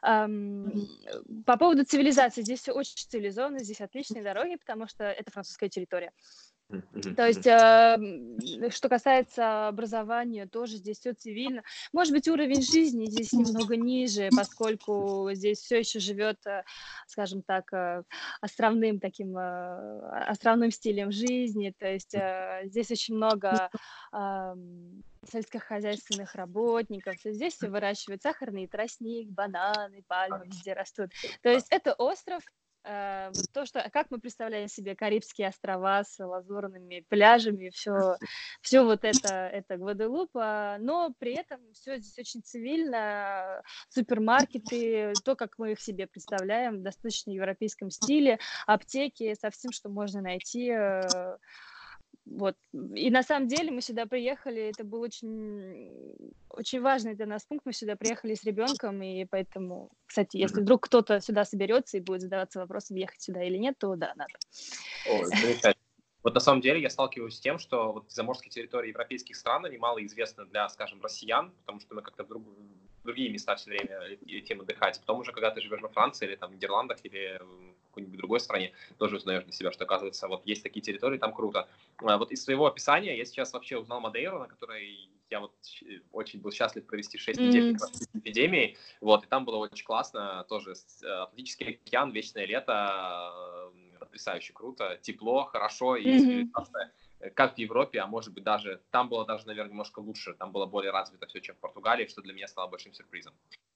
По 0.03 0.29
поводу 1.59 1.85
цивилизации, 1.85 2.43
здесь 2.43 2.61
все 2.61 2.73
очень 2.73 2.97
цивилизованно, 2.97 3.59
здесь 3.63 3.81
отличные 3.81 4.23
дороги, 4.23 4.57
потому 4.57 4.87
что 4.87 5.05
это 5.05 5.31
французская 5.31 5.69
территория. 5.69 6.13
То 7.17 7.27
есть, 7.27 7.47
э, 7.47 8.71
что 8.71 8.89
касается 8.89 9.69
образования, 9.69 10.47
тоже 10.47 10.77
здесь 10.77 10.99
все 10.99 11.13
цивильно. 11.15 11.63
Может 11.93 12.13
быть, 12.13 12.29
уровень 12.29 12.63
жизни 12.63 13.07
здесь 13.07 13.33
немного 13.33 13.77
ниже, 13.77 14.29
поскольку 14.37 15.29
здесь 15.33 15.59
все 15.59 15.81
еще 15.81 15.99
живет, 15.99 16.39
э, 16.47 16.63
скажем 17.07 17.43
так, 17.43 17.73
э, 17.73 18.03
островным 18.41 19.01
таким 19.01 19.37
э, 19.37 20.27
островным 20.29 20.71
стилем 20.71 21.11
жизни. 21.11 21.75
То 21.77 21.87
есть 21.87 22.15
э, 22.15 22.63
здесь 22.65 22.91
очень 22.91 23.17
много 23.17 23.71
э, 24.13 24.55
сельскохозяйственных 25.31 26.35
работников. 26.35 27.17
Здесь 27.25 27.55
все 27.55 27.69
выращивают 27.69 28.23
сахарный 28.23 28.67
тростник, 28.67 29.29
бананы, 29.31 30.03
пальмы 30.07 30.47
везде 30.47 30.73
растут. 30.73 31.11
То 31.43 31.51
есть 31.51 31.67
это 31.71 31.95
остров 31.95 32.43
вот 32.85 33.45
то, 33.53 33.67
что 33.67 33.89
как 33.93 34.11
мы 34.11 34.19
представляем 34.19 34.69
себе 34.69 34.97
Карибские 34.97 35.49
острова 35.49 36.03
с 36.03 36.19
лазурными 36.19 37.05
пляжами, 37.09 37.71
все, 37.71 38.17
все 38.63 38.85
вот 38.85 39.05
это, 39.05 39.35
это 39.35 39.77
Гваделупа, 39.77 40.77
но 40.81 41.13
при 41.19 41.35
этом 41.35 41.61
все 41.73 41.99
здесь 41.99 42.19
очень 42.19 42.43
цивильно, 42.43 43.63
супермаркеты, 43.89 45.13
то, 45.25 45.37
как 45.37 45.59
мы 45.59 45.73
их 45.73 45.81
себе 45.81 46.07
представляем, 46.07 46.79
в 46.79 46.83
достаточно 46.83 47.31
европейском 47.31 47.91
стиле, 47.91 48.39
аптеки, 48.67 49.35
со 49.35 49.51
всем, 49.51 49.73
что 49.73 49.89
можно 49.89 50.21
найти 50.21 50.71
э, 50.71 51.37
вот. 52.27 52.57
И 52.95 53.11
на 53.11 53.23
самом 53.23 53.49
деле 53.49 53.71
мы 53.71 53.81
сюда 53.81 54.07
приехали, 54.07 54.63
это 54.63 54.85
был 54.85 55.01
очень, 55.01 56.29
очень 56.49 56.81
важный 56.81 57.15
для 57.15 57.27
нас 57.27 57.45
пункт. 57.45 57.67
Мы 57.67 57.73
сюда 57.73 57.97
приехали 57.97 58.35
с 58.35 58.45
ребенком, 58.45 59.03
и 59.03 59.25
поэтому, 59.25 59.91
кстати, 60.07 60.37
если 60.37 60.61
вдруг 60.61 60.85
кто-то 60.85 61.21
сюда 61.21 61.45
соберется 61.45 61.97
и 61.97 62.01
будет 62.01 62.21
задаваться 62.21 62.61
вопросом, 62.61 62.97
ехать 62.97 63.21
сюда 63.21 63.43
или 63.43 63.57
нет, 63.57 63.77
то 63.79 63.97
да, 63.97 64.13
надо. 64.17 64.33
О, 65.09 65.23
вот 66.23 66.35
на 66.35 66.41
самом 66.41 66.61
деле 66.61 66.83
я 66.83 66.91
сталкиваюсь 66.91 67.37
с 67.37 67.41
тем, 67.41 67.59
что 67.59 67.93
вот 67.93 68.13
заморские 68.13 68.51
территории 68.51 68.89
европейских 68.89 69.37
стран, 69.37 69.65
они 69.65 69.79
мало 69.79 70.05
известны 70.05 70.45
для, 70.45 70.69
скажем, 70.69 71.01
россиян, 71.01 71.51
потому 71.61 71.81
что 71.81 71.95
мы 71.95 72.03
как-то 72.03 72.25
друг, 72.25 72.45
другие 73.05 73.31
места 73.31 73.57
все 73.57 73.71
время 73.71 74.19
летим 74.27 74.61
отдыхать. 74.61 75.01
Потом 75.01 75.21
уже, 75.21 75.33
когда 75.33 75.51
ты 75.51 75.63
живешь 75.63 75.81
во 75.81 75.89
Франции 75.89 76.27
или 76.27 76.37
там 76.37 76.51
в 76.51 76.55
Нидерландах 76.55 76.99
или 77.05 77.41
в 77.41 77.75
какой-нибудь 77.91 78.19
другой 78.19 78.41
стране, 78.41 78.73
тоже 78.99 79.17
узнаешь 79.17 79.45
для 79.45 79.53
себя, 79.53 79.73
что, 79.73 79.85
оказывается, 79.85 80.29
вот 80.29 80.47
есть 80.47 80.63
такие 80.63 80.83
территории, 80.83 81.19
там 81.19 81.33
круто. 81.33 81.69
А 81.99 82.19
вот 82.19 82.33
из 82.33 82.43
своего 82.43 82.67
описания 82.67 83.17
я 83.17 83.25
сейчас 83.25 83.53
вообще 83.53 83.79
узнал 83.79 84.01
Мадейру, 84.01 84.39
на 84.39 84.47
которой 84.47 85.11
я 85.31 85.41
вот 85.41 85.55
очень 86.13 86.41
был 86.41 86.51
счастлив 86.51 86.85
провести 86.87 87.19
6 87.19 87.39
mm-hmm. 87.39 87.47
недель 87.47 87.73
как 87.79 87.89
раз 87.89 88.09
эпидемией, 88.15 88.77
вот, 89.01 89.25
и 89.25 89.29
там 89.29 89.45
было 89.45 89.57
очень 89.57 89.85
классно, 89.85 90.45
тоже 90.49 90.75
э, 91.03 91.07
Атлантический 91.07 91.81
океан, 91.85 92.11
вечное 92.11 92.47
лето, 92.47 93.33
э, 93.73 93.99
потрясающе 94.01 94.53
круто, 94.53 94.99
тепло, 95.03 95.45
хорошо, 95.45 95.97
и 95.97 96.07
mm-hmm. 96.07 96.51
Э, 97.21 97.31
как 97.31 97.55
в 97.55 97.59
Европе, 97.59 98.01
а 98.01 98.07
может 98.07 98.33
быть 98.35 98.45
даже, 98.45 98.81
там 98.91 99.09
было 99.09 99.25
даже, 99.25 99.47
наверное, 99.47 99.71
немножко 99.71 100.01
лучше, 100.01 100.35
там 100.35 100.53
было 100.53 100.67
более 100.67 100.91
развито 100.91 101.27
все, 101.27 101.41
чем 101.41 101.55
в 101.55 101.59
Португалии, 101.59 102.07
что 102.07 102.23
для 102.23 102.33
меня 102.33 102.49
стало 102.49 102.69
большим 102.69 102.93
сюрпризом. 102.93 103.35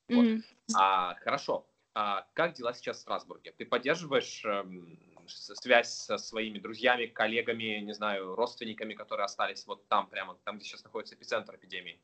Mm-hmm. 0.09 0.42
А, 0.76 1.14
хорошо, 1.16 1.66
а 1.95 2.27
как 2.35 2.55
дела 2.55 2.75
сейчас 2.75 2.99
в 2.99 3.01
Страсбурге? 3.01 3.53
Ты 3.53 3.65
поддерживаешь 3.67 4.45
эм, 4.45 4.99
связь 5.27 5.93
со 5.93 6.19
своими 6.19 6.59
друзьями, 6.59 7.07
коллегами, 7.07 7.81
не 7.81 7.93
знаю, 7.95 8.35
родственниками, 8.35 8.95
которые 8.95 9.25
остались 9.25 9.67
вот 9.67 9.87
там 9.89 10.09
прямо, 10.09 10.37
там, 10.45 10.57
где 10.57 10.67
сейчас 10.67 10.85
находится 10.85 11.15
эпицентр 11.15 11.55
эпидемии? 11.55 12.01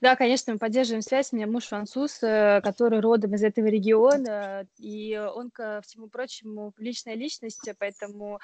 Да, 0.00 0.16
конечно, 0.16 0.52
мы 0.52 0.58
поддерживаем 0.58 1.02
связь. 1.02 1.32
У 1.32 1.36
меня 1.36 1.46
муж 1.46 1.66
француз, 1.66 2.22
э, 2.22 2.60
который 2.62 3.00
родом 3.00 3.34
из 3.34 3.42
этого 3.42 3.66
региона, 3.66 4.66
и 4.78 5.16
он, 5.16 5.50
ко 5.50 5.80
всему 5.84 6.08
прочему, 6.08 6.72
личная 6.78 7.14
личность, 7.14 7.68
поэтому 7.78 8.40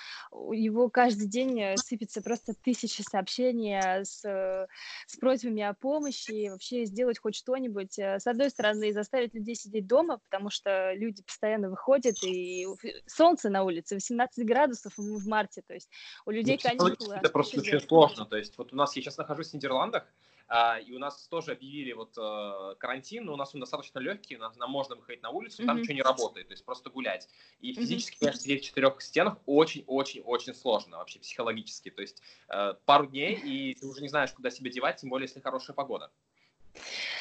его 0.53 0.89
каждый 0.89 1.27
день 1.27 1.61
э, 1.61 1.77
сыпется 1.77 2.23
просто 2.23 2.55
тысячи 2.55 3.03
сообщений 3.03 4.05
с, 4.05 4.21
с 4.21 5.17
просьбами 5.19 5.63
о 5.63 5.75
помощи, 5.75 6.49
вообще 6.49 6.85
сделать 6.85 7.19
хоть 7.19 7.35
что-нибудь. 7.35 7.99
С 7.99 8.27
одной 8.27 8.51
стороны, 8.51 8.93
заставить 8.93 9.35
людей 9.35 9.55
сидеть 9.55 9.87
дома, 9.87 10.19
потому 10.19 10.51
что 10.51 10.93
люди 10.95 11.23
постоянно 11.23 11.71
выходят, 11.71 12.17
и 12.23 12.67
солнце 13.07 13.49
на 13.49 13.65
улице, 13.65 13.95
18 13.95 14.47
градусов 14.47 14.93
в 14.97 15.29
марте, 15.29 15.63
то 15.67 15.75
есть 15.75 15.89
у 16.27 16.31
людей 16.31 16.59
ну, 16.63 16.71
каникулы. 16.71 17.17
Это 17.17 17.31
просто 17.31 17.61
очень 17.61 17.81
сложно, 17.81 18.27
то 18.27 18.37
есть 18.37 18.57
вот 18.59 18.73
у 18.73 18.77
нас, 18.77 18.95
я 18.97 19.03
сейчас 19.03 19.17
нахожусь 19.17 19.51
в 19.51 19.55
Нидерландах, 19.55 20.05
а, 20.05 20.38
и 20.51 20.93
у 20.93 20.99
нас 20.99 21.29
тоже 21.29 21.53
объявили 21.53 21.93
вот 21.93 22.17
э, 22.17 22.75
карантин, 22.79 23.27
но 23.27 23.35
у 23.35 23.37
нас 23.37 23.55
он 23.55 23.61
достаточно 23.61 23.99
легкий, 23.99 24.37
нам, 24.37 24.53
нам 24.57 24.71
можно 24.71 24.97
выходить 24.97 25.23
на 25.23 25.31
улицу, 25.31 25.65
там 25.67 25.77
mm-hmm. 25.77 25.81
ничего 25.81 25.95
не 25.95 26.03
работает, 26.03 26.49
то 26.49 26.53
есть 26.53 26.65
просто 26.65 26.89
гулять. 26.89 27.29
И 27.61 27.75
физически, 27.75 28.17
mm-hmm. 28.17 28.21
конечно, 28.21 28.41
сидеть 28.41 28.63
в 28.63 28.67
четырех 28.67 29.01
стенах 29.03 29.37
очень-очень-очень 29.45 30.55
сложно 30.55 30.97
вообще 30.99 31.19
психологически. 31.19 31.91
То 31.91 32.01
есть 32.01 32.23
э, 32.49 32.75
пару 32.87 33.07
дней, 33.07 33.35
и 33.35 33.75
ты 33.75 33.87
уже 33.87 34.01
не 34.01 34.09
знаешь, 34.09 34.33
куда 34.33 34.51
себя 34.51 34.71
девать, 34.71 34.97
тем 34.97 35.11
более, 35.11 35.27
если 35.27 35.41
хорошая 35.41 35.75
погода. 35.75 36.11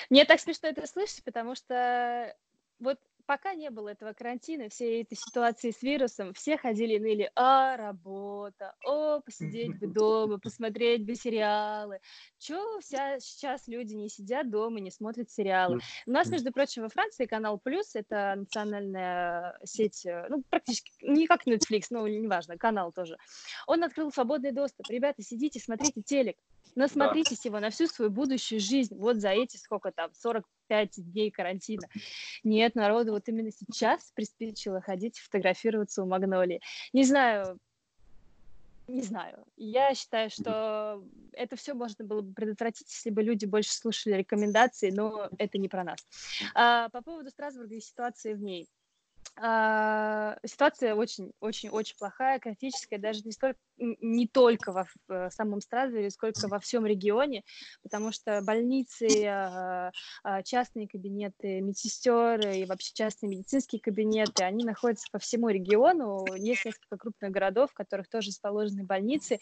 Мне 0.10 0.24
так 0.24 0.40
смешно 0.40 0.70
это 0.70 0.88
слышать, 0.88 1.24
потому 1.24 1.56
что 1.56 2.34
вот 2.80 3.00
пока 3.28 3.54
не 3.54 3.70
было 3.70 3.90
этого 3.90 4.14
карантина, 4.14 4.70
всей 4.70 5.04
этой 5.04 5.16
ситуации 5.16 5.72
с 5.72 5.84
вирусом, 5.84 6.34
все 6.34 6.58
ходили 6.58 6.96
и 6.96 7.00
ныли, 7.00 7.32
а, 7.36 7.76
работа, 7.78 8.74
о, 8.86 9.20
посидеть 9.20 9.78
бы 9.78 9.88
дома, 9.88 10.40
посмотреть 10.44 11.06
бы 11.06 11.14
сериалы. 11.14 12.00
Чего 12.40 12.80
вся, 12.80 13.20
сейчас 13.20 13.68
люди 13.68 13.94
не 13.94 14.10
сидят 14.10 14.50
дома, 14.50 14.80
не 14.80 14.90
смотрят 14.90 15.30
сериалы? 15.30 15.80
У 16.08 16.12
нас, 16.12 16.30
между 16.30 16.52
прочим, 16.52 16.84
во 16.84 16.90
Франции 16.90 17.26
канал 17.26 17.60
Плюс, 17.60 17.96
это 17.96 18.34
национальная 18.38 19.60
сеть, 19.66 20.06
э, 20.06 20.26
ну, 20.30 20.42
практически, 20.50 20.92
не 21.02 21.28
как 21.28 21.46
Netflix, 21.46 21.88
но 21.90 22.08
неважно, 22.08 22.58
канал 22.58 22.94
тоже. 22.94 23.18
Он 23.68 23.84
открыл 23.84 24.12
свободный 24.12 24.54
доступ. 24.54 24.90
Ребята, 24.90 25.22
сидите, 25.22 25.60
смотрите 25.60 26.02
телек, 26.02 26.38
насмотритесь 26.76 27.42
да. 27.44 27.50
его 27.50 27.60
на 27.60 27.72
всю 27.72 27.88
свою 27.88 28.10
будущую 28.10 28.62
жизнь, 28.62 28.96
вот 28.96 29.18
за 29.18 29.30
эти 29.30 29.58
сколько 29.58 29.92
там, 29.92 30.14
45 30.68 31.12
дней 31.12 31.32
карантина. 31.32 31.88
Нет, 32.44 32.76
народу 32.76 33.12
вот 33.12 33.28
именно 33.28 33.52
сейчас 33.52 34.12
приспичило 34.14 34.82
ходить 34.82 35.20
фотографироваться 35.20 36.04
у 36.04 36.06
Магнолии. 36.06 36.62
Не 36.94 37.04
знаю, 37.04 37.60
не 38.88 39.02
знаю. 39.02 39.46
Я 39.58 39.94
считаю, 39.96 40.30
что 40.30 41.04
это 41.34 41.56
все 41.56 41.74
можно 41.74 42.06
было 42.06 42.22
бы 42.22 42.34
предотвратить, 42.34 42.90
если 42.90 43.10
бы 43.10 43.22
люди 43.22 43.46
больше 43.46 43.74
слушали 43.74 44.16
рекомендации, 44.16 44.92
но 44.92 45.30
это 45.38 45.58
не 45.58 45.68
про 45.68 45.84
нас. 45.84 46.00
А, 46.54 46.90
по 46.90 47.02
поводу 47.02 47.30
Страсбурга 47.30 47.76
и 47.76 47.82
ситуации 47.82 48.34
в 48.34 48.42
ней. 48.42 48.68
А, 49.40 50.36
ситуация 50.44 50.96
очень-очень-очень 50.96 51.96
плохая, 51.98 52.40
критическая, 52.40 52.98
даже 52.98 53.22
не, 53.24 53.32
столько, 53.32 53.60
не 53.78 54.28
только 54.28 54.72
во 54.72 54.86
в 54.86 55.12
э, 55.12 55.30
самом 55.30 55.62
Страсбурге, 55.62 56.10
сколько 56.10 56.48
во 56.48 56.60
всем 56.60 56.88
регионе, 56.88 57.44
потому 57.84 58.12
что 58.12 58.42
больницы, 58.42 59.26
а, 59.26 59.92
а, 60.24 60.42
частные 60.42 60.88
кабинеты 60.88 61.62
медсестер 61.62 62.48
и 62.50 62.66
вообще 62.66 62.94
частные 62.96 63.30
медицинские 63.30 63.80
кабинеты, 63.80 64.44
они 64.44 64.66
находятся 64.66 65.08
по 65.12 65.20
всему 65.20 65.50
региону. 65.50 66.26
Есть 66.36 66.66
несколько 66.66 66.98
крупных 66.98 67.30
городов, 67.32 67.70
в 67.72 67.76
которых 67.76 68.10
тоже 68.10 68.30
расположены 68.30 68.86
больницы. 68.86 69.40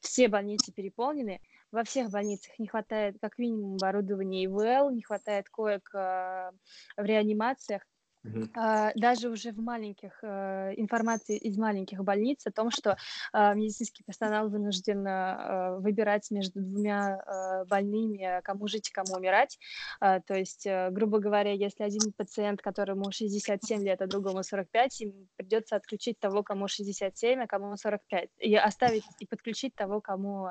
Все 0.00 0.28
больницы 0.28 0.72
переполнены. 0.72 1.40
Во 1.70 1.84
всех 1.84 2.10
больницах 2.10 2.58
не 2.58 2.66
хватает 2.66 3.16
как 3.20 3.36
минимум 3.36 3.74
оборудования 3.74 4.44
ИВЛ, 4.46 4.90
не 4.90 5.02
хватает 5.02 5.50
коек 5.50 5.90
в 5.92 6.52
реанимациях. 6.96 7.82
Uh-huh. 8.24 8.92
Даже 8.94 9.28
уже 9.28 9.52
в 9.52 9.58
маленьких 9.58 10.18
э, 10.22 10.72
информации 10.76 11.36
из 11.36 11.58
маленьких 11.58 12.02
больниц 12.02 12.46
о 12.46 12.50
том, 12.50 12.70
что 12.70 12.96
э, 13.32 13.54
медицинский 13.54 14.02
персонал 14.02 14.48
вынужден 14.48 15.06
э, 15.06 15.78
выбирать 15.78 16.30
между 16.30 16.60
двумя 16.60 17.64
больными, 17.68 18.40
кому 18.42 18.66
жить 18.68 18.90
кому 18.90 19.16
умирать. 19.16 19.58
То 20.00 20.22
есть, 20.28 20.66
грубо 20.90 21.18
говоря, 21.18 21.52
если 21.52 21.82
один 21.82 22.12
пациент, 22.12 22.62
которому 22.62 23.10
67 23.10 23.82
лет, 23.82 24.00
а 24.02 24.06
другому 24.06 24.42
45, 24.42 25.00
им 25.00 25.28
придется 25.36 25.76
отключить 25.76 26.18
того, 26.18 26.42
кому 26.42 26.68
67, 26.68 27.40
а 27.40 27.46
кому 27.46 27.76
45, 27.76 28.28
и 28.38 28.56
оставить 28.56 29.04
и 29.18 29.26
подключить 29.26 29.74
того, 29.74 30.00
кому 30.00 30.48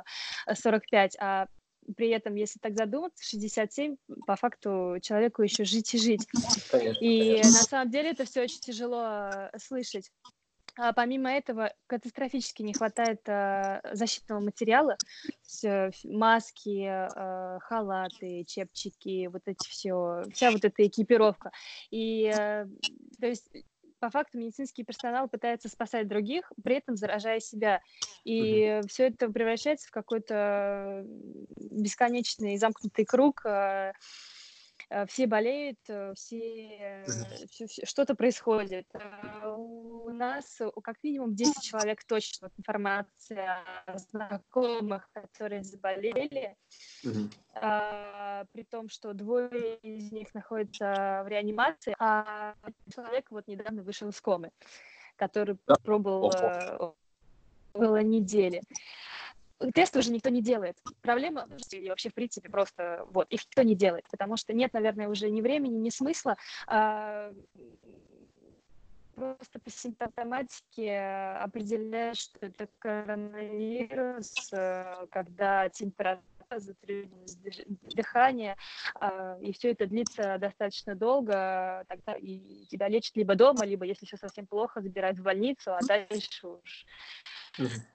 45. 0.52 1.18
А 1.20 1.48
при 1.96 2.10
этом, 2.10 2.36
если 2.36 2.60
так 2.60 2.76
задуматься, 2.76 3.24
67 3.24 3.98
по 4.26 4.36
факту 4.36 4.98
человеку 5.02 5.42
еще 5.42 5.64
жить 5.64 5.94
и 5.94 5.98
жить. 5.98 6.28
Конечно, 6.70 7.00
и 7.04 7.20
конечно. 7.20 7.52
на 7.52 7.64
самом 7.64 7.92
деле 7.92 8.12
это 8.12 8.26
все 8.26 8.44
очень 8.44 8.60
тяжело 8.60 9.30
э, 9.32 9.50
слышать. 9.58 10.12
А 10.76 10.92
помимо 10.92 11.32
этого, 11.32 11.72
катастрофически 11.86 12.64
не 12.64 12.74
хватает 12.74 13.22
э, 13.28 13.80
защитного 13.94 14.40
материала, 14.40 14.98
все, 15.44 15.92
маски, 16.04 16.88
э, 16.88 17.60
халаты, 17.60 18.44
чепчики, 18.48 19.28
вот 19.28 19.44
эти 19.46 19.68
все, 19.70 20.24
вся 20.34 20.52
вот 20.52 20.66
эта 20.66 20.88
экипировка. 20.88 21.52
И 21.92 22.26
э, 22.26 22.66
то 23.20 23.28
есть 23.28 23.52
по 24.04 24.10
факту 24.10 24.38
медицинский 24.38 24.84
персонал 24.84 25.30
пытается 25.30 25.70
спасать 25.70 26.10
других, 26.10 26.52
при 26.62 26.76
этом 26.76 26.98
заражая 26.98 27.40
себя. 27.40 27.80
И 28.26 28.80
угу. 28.80 28.88
все 28.90 29.08
это 29.08 29.30
превращается 29.30 29.88
в 29.88 29.92
какой-то 29.92 31.06
бесконечный 31.56 32.58
замкнутый 32.58 33.06
круг. 33.06 33.46
Э, 33.46 33.94
э, 34.90 35.06
все 35.06 35.26
болеют, 35.26 35.80
э, 35.88 36.12
все, 36.18 37.06
все, 37.50 37.68
все 37.68 37.86
что-то 37.86 38.14
происходит. 38.16 38.88
Нас 40.14 40.62
как 40.84 40.98
минимум 41.04 41.34
10 41.34 41.62
человек 41.62 42.04
точно 42.04 42.52
информация 42.58 43.64
знакомых, 43.96 45.10
которые 45.12 45.64
заболели, 45.64 46.56
угу. 47.04 47.30
а, 47.56 48.46
при 48.52 48.64
том, 48.64 48.90
что 48.90 49.14
двое 49.14 49.78
из 49.78 50.12
них 50.12 50.34
находятся 50.36 51.24
в 51.26 51.28
реанимации, 51.28 51.96
а 51.98 52.56
человек 52.94 53.32
вот 53.32 53.48
недавно 53.48 53.82
вышел 53.82 54.10
из 54.10 54.22
комы, 54.22 54.52
который 55.16 55.58
да. 55.68 55.76
пробовал 55.84 56.32
около 57.74 58.02
недели. 58.04 58.62
Тесты 59.74 60.00
уже 60.00 60.12
никто 60.12 60.30
не 60.30 60.42
делает. 60.42 60.78
Проблема, 61.02 61.48
и 61.72 61.90
вообще, 61.90 62.10
в 62.10 62.14
принципе, 62.14 62.50
просто 62.50 63.06
вот, 63.12 63.28
их 63.30 63.42
никто 63.46 63.64
не 63.64 63.76
делает, 63.76 64.06
потому 64.12 64.38
что 64.38 64.54
нет, 64.54 64.74
наверное, 64.74 65.08
уже 65.08 65.30
ни 65.30 65.42
времени, 65.42 65.76
ни 65.76 65.90
смысла 65.90 66.36
а, 66.68 67.34
просто 69.16 69.60
по 69.60 69.70
симптоматике 69.70 70.98
определяешь, 71.40 72.18
что 72.18 72.46
это 72.46 72.68
коронавирус, 72.80 74.50
э, 74.52 75.08
когда 75.12 75.70
температура 75.70 76.24
затрудненность 76.58 77.40
дыхания, 77.96 78.56
а, 79.00 79.38
и 79.42 79.52
все 79.54 79.72
это 79.72 79.88
длится 79.88 80.38
достаточно 80.38 80.96
долго, 80.96 81.84
тогда 81.88 82.14
и 82.14 82.66
тебя 82.68 82.88
лечат 82.88 83.16
либо 83.16 83.36
дома, 83.36 83.66
либо, 83.66 83.86
если 83.86 84.06
все 84.06 84.18
совсем 84.18 84.46
плохо, 84.46 84.82
забирают 84.82 85.18
в 85.18 85.24
больницу, 85.24 85.74
а 85.74 85.80
дальше 85.82 86.48
уж. 86.48 86.86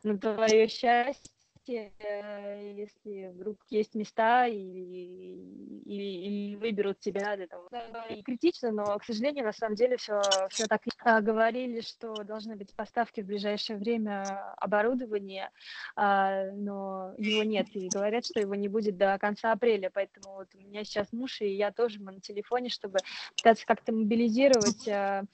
На 0.02 0.18
твое 0.18 0.68
счастье 0.68 1.37
Давайте, 1.68 1.92
э, 1.98 2.72
если 2.76 3.28
вдруг 3.28 3.58
есть 3.68 3.94
места 3.94 4.46
или, 4.46 5.82
или, 5.84 6.02
или 6.02 6.56
выберут 6.56 6.98
тебя 6.98 7.36
для 7.36 7.46
того. 7.46 7.68
И 8.08 8.22
критично, 8.22 8.72
но, 8.72 8.98
к 8.98 9.04
сожалению, 9.04 9.44
на 9.44 9.52
самом 9.52 9.74
деле 9.74 9.98
все, 9.98 10.22
все 10.50 10.66
так 10.66 10.82
а, 11.00 11.20
говорили, 11.20 11.80
что 11.80 12.14
должны 12.24 12.56
быть 12.56 12.74
поставки 12.74 13.20
в 13.20 13.26
ближайшее 13.26 13.78
время 13.78 14.54
оборудования, 14.56 15.50
а, 15.94 16.50
но 16.52 17.12
его 17.18 17.42
нет. 17.42 17.66
И 17.74 17.88
говорят, 17.88 18.24
что 18.24 18.40
его 18.40 18.54
не 18.54 18.68
будет 18.68 18.96
до 18.96 19.18
конца 19.18 19.52
апреля. 19.52 19.90
Поэтому 19.92 20.36
вот 20.36 20.48
у 20.54 20.58
меня 20.58 20.84
сейчас 20.84 21.12
муж, 21.12 21.42
и 21.42 21.48
я 21.48 21.70
тоже 21.70 22.00
мы 22.00 22.12
на 22.12 22.20
телефоне, 22.20 22.70
чтобы 22.70 23.00
пытаться 23.36 23.66
как-то 23.66 23.92
мобилизировать 23.92 24.88
а, 24.88 25.24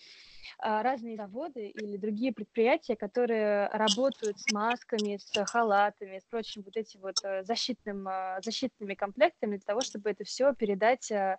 разные 0.59 1.17
заводы 1.17 1.69
или 1.69 1.97
другие 1.97 2.33
предприятия, 2.33 2.97
которые 2.97 3.69
работают 3.69 4.39
с 4.41 4.53
масками, 4.53 5.19
с 5.19 5.45
халатами, 5.45 6.19
с 6.19 6.25
прочим 6.25 6.63
вот 6.63 6.77
этим 6.77 7.01
вот 7.01 7.17
э, 7.23 7.45
защитным, 7.45 8.07
а, 8.09 8.41
защитными 8.43 8.95
комплектами 8.95 9.57
для 9.57 9.65
того, 9.65 9.83
чтобы 9.83 10.11
это 10.11 10.25
все 10.25 10.55
передать 10.55 11.11
а, 11.13 11.37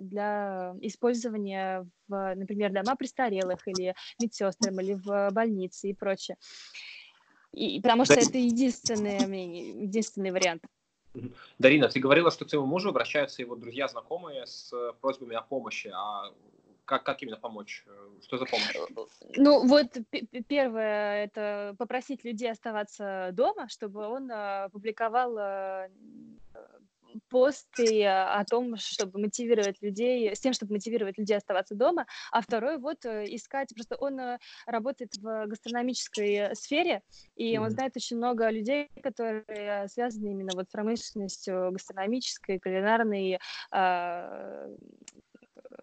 для 0.00 0.74
использования 0.80 1.86
в, 2.08 2.34
например, 2.34 2.72
дома 2.72 2.96
престарелых 2.96 3.66
или 3.66 3.94
медсестрам 4.20 4.78
или 4.80 4.94
в 4.94 5.30
больнице 5.32 5.90
и 5.90 5.94
прочее. 5.94 6.36
И, 7.52 7.80
потому 7.80 8.04
что 8.04 8.14
это 8.14 8.36
единственный, 8.38 9.82
единственный 9.82 10.32
вариант. 10.32 10.64
Дарина, 11.58 11.88
ты 11.88 12.00
говорила, 12.00 12.30
что 12.30 12.44
к 12.44 12.48
твоему 12.48 12.66
мужу 12.66 12.88
обращаются 12.88 13.42
его 13.42 13.54
друзья, 13.54 13.86
знакомые 13.86 14.46
с 14.46 14.72
просьбами 15.00 15.36
о 15.36 15.42
помощи. 15.42 15.88
А 15.94 16.32
как, 16.84 17.04
как 17.04 17.22
именно 17.22 17.36
помочь? 17.36 17.84
Э, 17.86 18.10
что 18.22 18.38
за 18.38 18.46
помощь? 18.46 18.76
Ну, 19.36 19.66
вот 19.66 19.96
первое, 20.48 21.24
это 21.24 21.74
попросить 21.78 22.24
людей 22.24 22.50
оставаться 22.50 23.30
дома, 23.32 23.68
чтобы 23.68 24.06
он 24.06 24.30
э, 24.30 24.68
публиковал 24.70 25.88
посты 27.28 28.04
о 28.06 28.44
том, 28.44 28.76
чтобы 28.76 29.20
мотивировать 29.20 29.80
людей, 29.80 30.34
с 30.34 30.40
тем, 30.40 30.52
чтобы 30.52 30.72
мотивировать 30.72 31.16
людей 31.16 31.36
оставаться 31.36 31.76
дома, 31.76 32.06
а 32.32 32.40
второй 32.40 32.78
вот 32.78 33.04
искать, 33.06 33.72
просто 33.72 33.94
он 33.96 34.20
работает 34.66 35.14
в 35.16 35.46
гастрономической 35.46 36.56
сфере, 36.56 37.02
и 37.36 37.54
mm-hmm. 37.54 37.60
он 37.60 37.70
знает 37.70 37.96
очень 37.96 38.16
много 38.16 38.50
людей, 38.50 38.90
которые 39.00 39.86
связаны 39.88 40.28
именно 40.28 40.50
вот 40.54 40.68
с 40.68 40.72
промышленностью 40.72 41.70
гастрономической, 41.70 42.58
кулинарной, 42.58 43.38
э, 43.70 44.76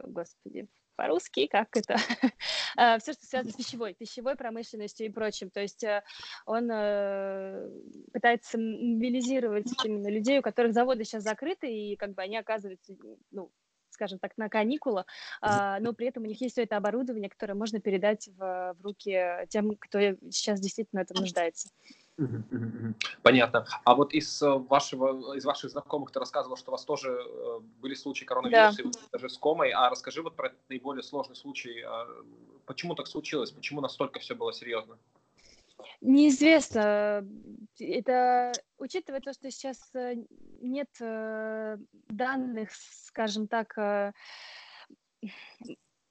господи, 0.04 0.68
по-русски, 1.02 1.48
как 1.48 1.76
это, 1.76 1.96
а, 2.78 3.00
все, 3.00 3.14
что 3.14 3.26
связано 3.26 3.52
с 3.52 3.56
пищевой, 3.56 3.96
пищевой 3.96 4.36
промышленностью 4.36 5.08
и 5.08 5.10
прочим. 5.10 5.50
То 5.50 5.60
есть 5.60 5.84
э, 5.84 6.04
он 6.46 6.70
э, 6.72 7.70
пытается 8.14 8.60
мобилизировать 8.60 9.66
именно 9.84 10.10
людей, 10.12 10.38
у 10.38 10.44
которых 10.44 10.74
заводы 10.74 11.04
сейчас 11.04 11.24
закрыты, 11.24 11.74
и 11.74 11.96
как 11.96 12.14
бы 12.14 12.22
они 12.22 12.38
оказываются, 12.38 12.96
ну, 13.32 13.52
скажем 13.90 14.20
так, 14.20 14.38
на 14.38 14.48
каникулах, 14.48 15.08
а, 15.42 15.80
но 15.80 15.94
при 15.94 16.08
этом 16.08 16.24
у 16.24 16.28
них 16.28 16.40
есть 16.40 16.54
все 16.54 16.64
это 16.64 16.78
оборудование, 16.78 17.30
которое 17.30 17.56
можно 17.56 17.80
передать 17.80 18.30
в, 18.38 18.78
руки 18.82 19.46
тем, 19.50 19.76
кто 19.76 20.00
сейчас 20.30 20.60
действительно 20.60 21.02
это 21.02 21.14
нуждается. 21.20 21.70
Понятно. 23.24 23.66
А 23.84 23.96
вот 23.96 24.14
из 24.14 24.42
э, 24.42 24.50
вашего, 24.50 25.36
из 25.36 25.46
ваших 25.46 25.72
знакомых 25.72 26.12
ты 26.12 26.20
рассказывал, 26.20 26.56
что 26.56 26.72
у 26.72 26.74
вас 26.74 26.86
тоже 26.86 27.10
э, 27.10 27.60
были 27.80 27.96
случаи 27.96 28.26
коронавируса, 28.26 28.84
да. 28.84 29.00
даже 29.14 29.30
с 29.30 29.38
комой. 29.38 29.72
А 29.72 29.90
расскажи 29.90 30.22
вот 30.22 30.36
про 30.36 30.54
наиболее 30.70 31.04
сложный 31.04 31.36
случай. 31.36 31.82
А, 31.82 32.08
почему 32.66 32.96
так 32.96 33.08
случилось? 33.08 33.52
Почему 33.52 33.82
настолько 33.82 34.20
все 34.20 34.36
было 34.36 34.54
серьезно? 34.54 34.98
Неизвестно. 36.02 37.28
Это 37.80 38.52
учитывая 38.78 39.22
то, 39.22 39.34
что 39.34 39.50
сейчас 39.50 39.80
э, 39.96 40.16
нет 40.62 40.90
данных, 42.10 42.72
скажем 42.72 43.48
так, 43.48 44.14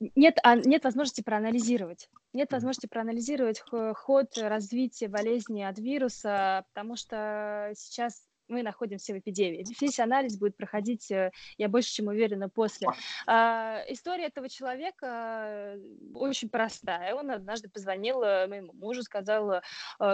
нет, 0.00 0.38
а, 0.42 0.56
нет 0.56 0.84
возможности 0.84 1.20
проанализировать. 1.20 2.08
Нет 2.32 2.52
возможности 2.52 2.86
проанализировать 2.86 3.62
ход 3.94 4.38
развития 4.38 5.08
болезни 5.08 5.62
от 5.62 5.78
вируса, 5.78 6.64
потому 6.72 6.96
что 6.96 7.72
сейчас 7.76 8.22
мы 8.50 8.62
находимся 8.62 9.14
в 9.14 9.18
эпидемии. 9.18 9.64
Весь 9.80 10.00
анализ 10.00 10.36
будет 10.36 10.56
проходить, 10.56 11.10
э, 11.10 11.30
я 11.56 11.68
больше 11.68 11.92
чем 11.92 12.08
уверена, 12.08 12.48
после. 12.48 12.88
А, 13.26 13.82
история 13.88 14.24
этого 14.24 14.48
человека 14.48 15.76
э, 15.76 15.78
очень 16.14 16.48
простая. 16.48 17.14
Он 17.14 17.30
однажды 17.30 17.68
позвонил 17.68 18.22
э, 18.22 18.48
моему 18.48 18.72
мужу, 18.72 19.02
сказал, 19.02 19.60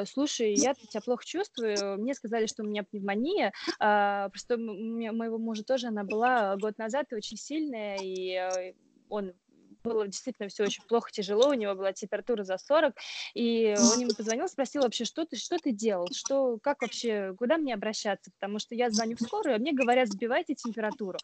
слушай, 0.05 0.53
я 0.53 0.75
тебя 0.75 1.01
плохо 1.01 1.25
чувствую, 1.25 1.99
мне 1.99 2.15
сказали, 2.15 2.47
что 2.47 2.63
у 2.63 2.67
меня 2.67 2.83
пневмония, 2.83 3.53
а, 3.79 4.29
просто 4.29 4.57
у 4.57 4.59
моего 4.59 5.39
мужа 5.39 5.65
тоже 5.65 5.87
она 5.87 6.05
была 6.05 6.57
год 6.57 6.77
назад 6.77 7.07
и 7.11 7.15
очень 7.15 7.37
сильная, 7.37 7.99
и 8.03 8.75
он 9.09 9.33
было 9.87 10.07
действительно 10.07 10.49
все 10.49 10.65
очень 10.65 10.83
плохо, 10.85 11.11
тяжело, 11.13 11.49
у 11.51 11.55
него 11.55 11.75
была 11.75 11.93
температура 11.93 12.43
за 12.43 12.59
40, 12.59 12.95
и 13.35 13.75
он 13.79 14.01
ему 14.01 14.11
позвонил, 14.17 14.49
спросил 14.49 14.83
вообще, 14.83 15.05
что 15.05 15.25
ты, 15.25 15.37
что 15.37 15.59
ты 15.59 15.73
делал, 15.73 16.09
что, 16.13 16.59
как 16.63 16.83
вообще, 16.83 17.35
куда 17.39 17.57
мне 17.57 17.75
обращаться, 17.75 18.31
потому 18.39 18.59
что 18.59 18.75
я 18.75 18.91
звоню 18.91 19.17
в 19.17 19.23
скорую, 19.23 19.57
а 19.57 19.59
мне 19.59 19.73
говорят, 19.73 20.09
сбивайте 20.09 20.55
температуру. 20.55 21.19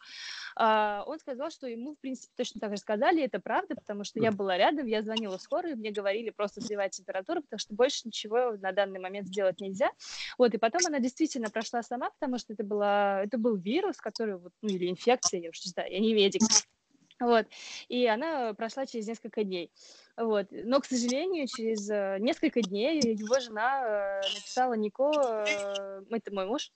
А, 0.55 1.03
он 1.07 1.19
сказал, 1.19 1.49
что 1.51 1.67
ему, 1.67 1.95
в 1.95 1.99
принципе, 1.99 2.31
точно 2.35 2.59
так 2.59 2.71
же 2.71 2.77
сказали, 2.77 3.23
это 3.23 3.39
правда, 3.39 3.75
потому 3.75 4.03
что 4.03 4.19
я 4.19 4.31
была 4.31 4.57
рядом, 4.57 4.85
я 4.85 5.01
звонила 5.01 5.37
в 5.37 5.41
скорую, 5.41 5.77
мне 5.77 5.91
говорили 5.91 6.29
просто 6.29 6.61
сбивать 6.61 6.91
температуру, 6.91 7.41
потому 7.41 7.59
что 7.59 7.73
больше 7.73 8.01
ничего 8.05 8.55
на 8.57 8.71
данный 8.71 8.99
момент 8.99 9.27
сделать 9.27 9.59
нельзя. 9.59 9.91
Вот, 10.37 10.53
и 10.53 10.57
потом 10.57 10.81
она 10.87 10.99
действительно 10.99 11.49
прошла 11.49 11.83
сама, 11.83 12.11
потому 12.11 12.37
что 12.37 12.53
это, 12.53 12.63
была, 12.63 13.23
это 13.23 13.37
был 13.37 13.55
вирус, 13.55 13.97
который, 13.97 14.37
вот, 14.37 14.51
ну, 14.61 14.69
или 14.69 14.89
инфекция, 14.89 15.41
я 15.41 15.49
уж 15.49 15.63
не 15.65 15.71
знаю, 15.71 15.91
я 15.91 15.99
не 15.99 16.13
медик, 16.13 16.41
вот. 17.19 17.47
И 17.87 18.05
она 18.07 18.53
прошла 18.53 18.85
через 18.85 19.07
несколько 19.07 19.43
дней. 19.43 19.71
Вот. 20.17 20.47
Но, 20.51 20.79
к 20.79 20.85
сожалению, 20.85 21.47
через 21.47 21.89
э, 21.89 22.17
несколько 22.19 22.61
дней 22.61 22.99
его 22.99 23.39
жена 23.39 23.85
э, 23.85 24.21
написала 24.35 24.73
Нико, 24.73 25.11
э, 25.47 26.01
это 26.09 26.33
мой 26.33 26.45
муж, 26.45 26.71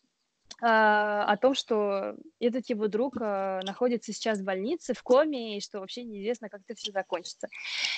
о 0.60 1.38
том, 1.38 1.54
что 1.54 2.16
этот 2.40 2.68
его 2.68 2.88
друг 2.88 3.18
находится 3.18 4.12
сейчас 4.12 4.40
в 4.40 4.44
больнице, 4.44 4.96
в 4.96 5.04
коме, 5.04 5.58
и 5.58 5.62
что 5.62 5.82
вообще 5.82 6.04
неизвестно, 6.04 6.50
как 6.50 6.62
это 6.66 6.74
все 6.80 6.92
закончится. 6.92 7.48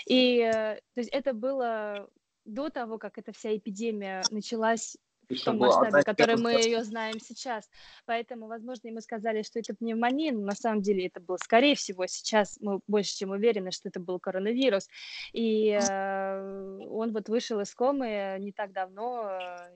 И 0.06 0.39
то 0.41 0.82
есть 0.97 1.10
это 1.12 1.34
было 1.34 2.10
до 2.43 2.69
того, 2.69 2.97
как 2.97 3.17
эта 3.17 3.32
вся 3.32 3.56
эпидемия 3.56 4.23
началась 4.30 4.97
в 5.36 5.44
том 5.44 5.58
масштабе, 5.58 6.04
который 6.04 6.38
мы 6.38 6.54
ее 6.54 6.84
знаем 6.84 7.20
сейчас. 7.20 7.70
Поэтому, 8.06 8.48
возможно, 8.48 8.88
ему 8.88 9.02
сказали, 9.02 9.44
что 9.44 9.60
это 9.60 9.74
пневмония, 9.74 10.32
но 10.32 10.42
на 10.42 10.56
самом 10.56 10.82
деле 10.82 11.08
это 11.08 11.20
было, 11.20 11.38
скорее 11.38 11.76
всего, 11.76 12.08
сейчас 12.08 12.58
мы 12.62 12.80
больше 12.88 13.15
чем 13.15 13.32
уверены, 13.32 13.72
что 13.72 13.89
это 13.89 14.00
был 14.00 14.20
коронавирус. 14.20 14.88
И 15.34 15.70
э, 15.70 16.88
он 16.89 17.12
вот 17.13 17.30
вышел 17.30 17.60
из 17.60 17.74
комы 17.74 18.38
не 18.39 18.52
так 18.52 18.72
давно, 18.74 19.30
э, 19.30 19.72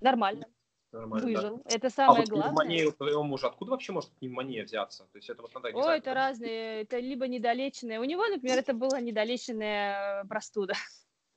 нормально. 0.00 0.46
Нормально, 0.92 1.26
выжил. 1.26 1.56
Да. 1.58 1.74
Это 1.74 1.90
самое 1.90 2.18
а 2.18 2.20
вот 2.20 2.28
главное. 2.28 2.48
пневмония 2.48 2.88
у 2.88 2.92
твоего 2.92 3.22
мужа, 3.22 3.48
откуда 3.48 3.72
вообще 3.72 3.92
может 3.92 4.10
пневмония 4.12 4.64
взяться? 4.64 5.04
То 5.12 5.18
есть 5.18 5.28
это 5.28 5.42
вот 5.42 5.52
надо... 5.54 5.68
О, 5.74 5.90
это 5.90 6.14
разные, 6.14 6.82
это 6.82 6.98
либо 6.98 7.26
недолеченная. 7.26 8.00
У 8.00 8.04
него, 8.04 8.26
например, 8.26 8.58
это 8.58 8.72
была 8.72 9.00
недолеченная 9.00 10.24
простуда. 10.24 10.74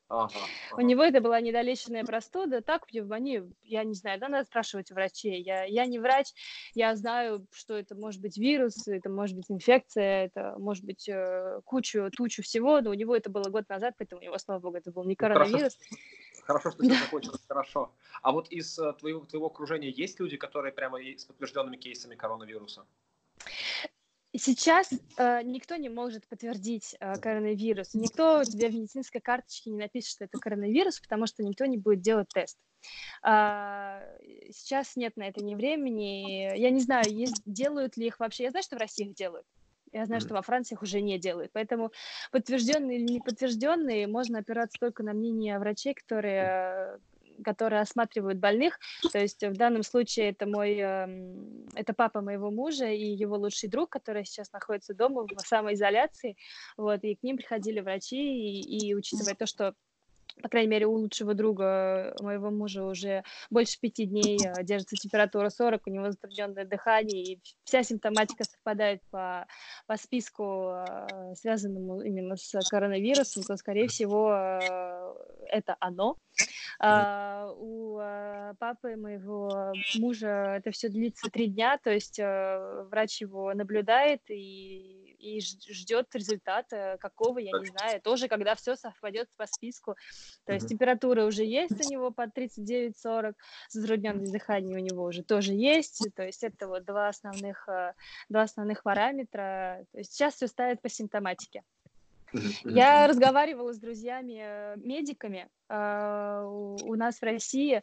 Ага, 0.10 0.32
ага. 0.72 0.82
У 0.82 0.82
него 0.82 1.04
это 1.04 1.22
была 1.22 1.40
недолеченная 1.40 2.04
простуда, 2.04 2.62
так, 2.62 2.88
пневмония, 2.88 3.48
я 3.62 3.84
не 3.84 3.94
знаю, 3.94 4.20
да, 4.20 4.28
надо 4.28 4.46
спрашивать 4.46 4.90
у 4.90 4.96
врачей. 4.96 5.40
Я, 5.44 5.66
я 5.66 5.86
не 5.86 6.00
врач, 6.00 6.34
я 6.74 6.96
знаю, 6.96 7.46
что 7.52 7.78
это 7.78 7.94
может 7.96 8.20
быть 8.20 8.36
вирус, 8.36 8.88
это 8.88 9.08
может 9.10 9.36
быть 9.36 9.52
инфекция, 9.52 10.26
это 10.26 10.56
может 10.58 10.84
быть 10.84 11.08
э, 11.08 11.62
кучу, 11.64 12.10
тучу 12.10 12.42
всего, 12.42 12.82
но 12.82 12.90
у 12.90 12.96
него 12.96 13.16
это 13.16 13.30
было 13.30 13.50
год 13.50 13.70
назад, 13.70 13.94
поэтому 14.00 14.22
у 14.22 14.24
него, 14.24 14.38
слава 14.40 14.60
богу, 14.60 14.78
это 14.78 14.92
был 14.92 15.04
не 15.04 15.10
ну, 15.10 15.16
коронавирус. 15.16 15.78
Хорошо, 15.78 16.42
хорошо 16.44 16.72
что 16.72 16.84
все 16.84 17.04
закончилось 17.06 17.46
хорошо. 17.48 17.94
А 18.24 18.32
вот 18.32 18.50
из 18.50 18.80
э, 18.80 18.94
твоего, 18.94 19.26
твоего 19.26 19.46
окружения 19.46 19.92
есть 19.92 20.20
люди, 20.20 20.38
которые 20.38 20.74
прямо 20.74 21.00
с 21.00 21.26
подтвержденными 21.26 21.78
кейсами 21.78 22.16
коронавируса? 22.16 22.84
Сейчас 24.36 24.92
э, 25.18 25.42
никто 25.44 25.76
не 25.76 25.90
может 25.90 26.28
подтвердить 26.28 26.96
э, 27.00 27.16
коронавирус. 27.16 27.96
Никто 27.96 28.44
тебе 28.44 28.70
в 28.70 28.76
медицинской 28.76 29.22
карточке 29.22 29.72
не 29.72 29.78
напишет, 29.78 30.12
что 30.12 30.26
это 30.26 30.38
коронавирус, 30.38 31.00
потому 31.00 31.26
что 31.26 31.44
никто 31.44 31.66
не 31.66 31.78
будет 31.78 32.02
делать 32.02 32.28
тест. 32.32 32.58
Э, 33.26 34.02
сейчас 34.52 34.96
нет 34.96 35.18
на 35.18 35.24
это 35.24 35.44
ни 35.44 35.56
времени. 35.56 36.56
Я 36.56 36.70
не 36.70 36.80
знаю, 36.80 37.12
есть, 37.12 37.42
делают 37.46 37.98
ли 37.98 38.06
их 38.06 38.20
вообще. 38.20 38.44
Я 38.44 38.52
знаю, 38.52 38.64
что 38.64 38.76
в 38.76 38.80
России 38.80 39.08
их 39.08 39.16
делают. 39.16 39.48
Я 39.92 40.06
знаю, 40.06 40.22
что 40.22 40.36
во 40.36 40.44
Франции 40.44 40.76
их 40.76 40.84
уже 40.84 41.02
не 41.02 41.18
делают. 41.18 41.52
Поэтому 41.52 41.92
подтвержденные 42.32 43.00
или 43.00 43.14
неподтвержденные 43.14 44.06
можно 44.06 44.40
опираться 44.40 44.78
только 44.80 45.02
на 45.02 45.14
мнение 45.14 45.58
врачей, 45.58 45.96
которые 45.96 47.00
которые 47.44 47.82
осматривают 47.82 48.40
больных. 48.40 48.80
То 49.12 49.20
есть 49.20 49.44
в 49.44 49.54
данном 49.54 49.84
случае 49.84 50.30
это 50.30 50.46
мой, 50.46 50.78
эм, 50.78 51.68
это 51.76 51.94
папа 51.94 52.22
моего 52.22 52.52
мужа 52.52 52.88
и 52.88 53.06
его 53.06 53.38
лучший 53.38 53.70
друг, 53.70 53.90
который 53.90 54.26
сейчас 54.26 54.52
находится 54.52 54.94
дома 54.94 55.26
в 55.26 55.48
самоизоляции. 55.48 56.38
Вот, 56.78 57.04
и 57.04 57.16
к 57.16 57.24
ним 57.24 57.38
приходили 57.38 57.80
врачи, 57.80 58.18
и, 58.18 58.90
и 58.90 58.96
учитывая 58.96 59.36
то, 59.36 59.46
что 59.46 59.74
по 60.42 60.50
крайней 60.50 60.70
мере, 60.70 60.86
у 60.86 60.94
лучшего 60.94 61.34
друга 61.34 62.16
моего 62.22 62.50
мужа 62.50 62.84
уже 62.86 63.24
больше 63.50 63.80
пяти 63.80 64.06
дней 64.06 64.40
э, 64.42 64.64
держится 64.64 64.96
температура 64.96 65.50
40, 65.50 65.86
у 65.86 65.90
него 65.90 66.12
затрудненное 66.12 66.66
дыхание, 66.66 67.24
и 67.24 67.42
вся 67.64 67.84
симптоматика 67.84 68.44
совпадает 68.44 69.02
по, 69.12 69.48
по 69.88 69.98
списку, 69.98 70.72
э, 70.88 71.36
связанному 71.36 72.02
именно 72.02 72.36
с 72.38 72.58
коронавирусом, 72.70 73.44
то, 73.44 73.58
скорее 73.58 73.88
всего, 73.88 74.34
э, 74.34 75.14
это 75.48 75.76
оно. 75.80 76.18
А, 76.80 77.52
у 77.58 77.98
папы 78.60 78.96
моего 78.96 79.74
мужа 79.98 80.56
это 80.58 80.72
все 80.72 80.90
длится 80.90 81.30
три 81.30 81.48
дня, 81.48 81.78
то 81.78 81.92
есть 81.92 82.20
врач 82.20 83.22
его 83.22 83.54
наблюдает 83.54 84.22
и 84.30 85.10
и 85.20 85.42
ждет 85.42 86.08
результата 86.16 86.98
какого, 87.00 87.40
я 87.40 87.52
не 87.60 87.66
знаю, 87.66 88.02
тоже 88.02 88.28
когда 88.28 88.56
все 88.56 88.76
совпадет 88.76 89.28
по 89.38 89.46
списку. 89.46 89.96
То 90.46 90.54
есть 90.54 90.70
температура 90.70 91.26
уже 91.26 91.44
есть 91.44 91.86
у 91.86 91.90
него 91.90 92.12
под 92.12 92.36
39-40, 92.38 93.34
затрудненное 93.70 94.32
дыхание 94.32 94.78
у 94.78 94.80
него 94.80 95.04
уже 95.04 95.24
тоже 95.24 95.54
есть, 95.54 96.08
то 96.16 96.24
есть 96.24 96.44
это 96.44 96.68
вот 96.68 96.86
два 96.86 97.10
основных, 97.10 97.68
э, 97.68 97.94
два 98.30 98.44
основных 98.44 98.84
параметра. 98.84 99.86
То 99.92 100.00
есть 100.00 100.14
сейчас 100.14 100.36
все 100.36 100.48
ставят 100.48 100.82
по 100.82 100.90
симптоматике. 100.90 101.64
Я 102.64 103.08
разговаривала 103.08 103.74
с 103.74 103.80
друзьями-медиками 103.80 105.50
э, 105.70 105.74
э, 105.74 106.44
у 106.46 106.96
нас 106.96 107.20
в 107.20 107.24
России, 107.24 107.82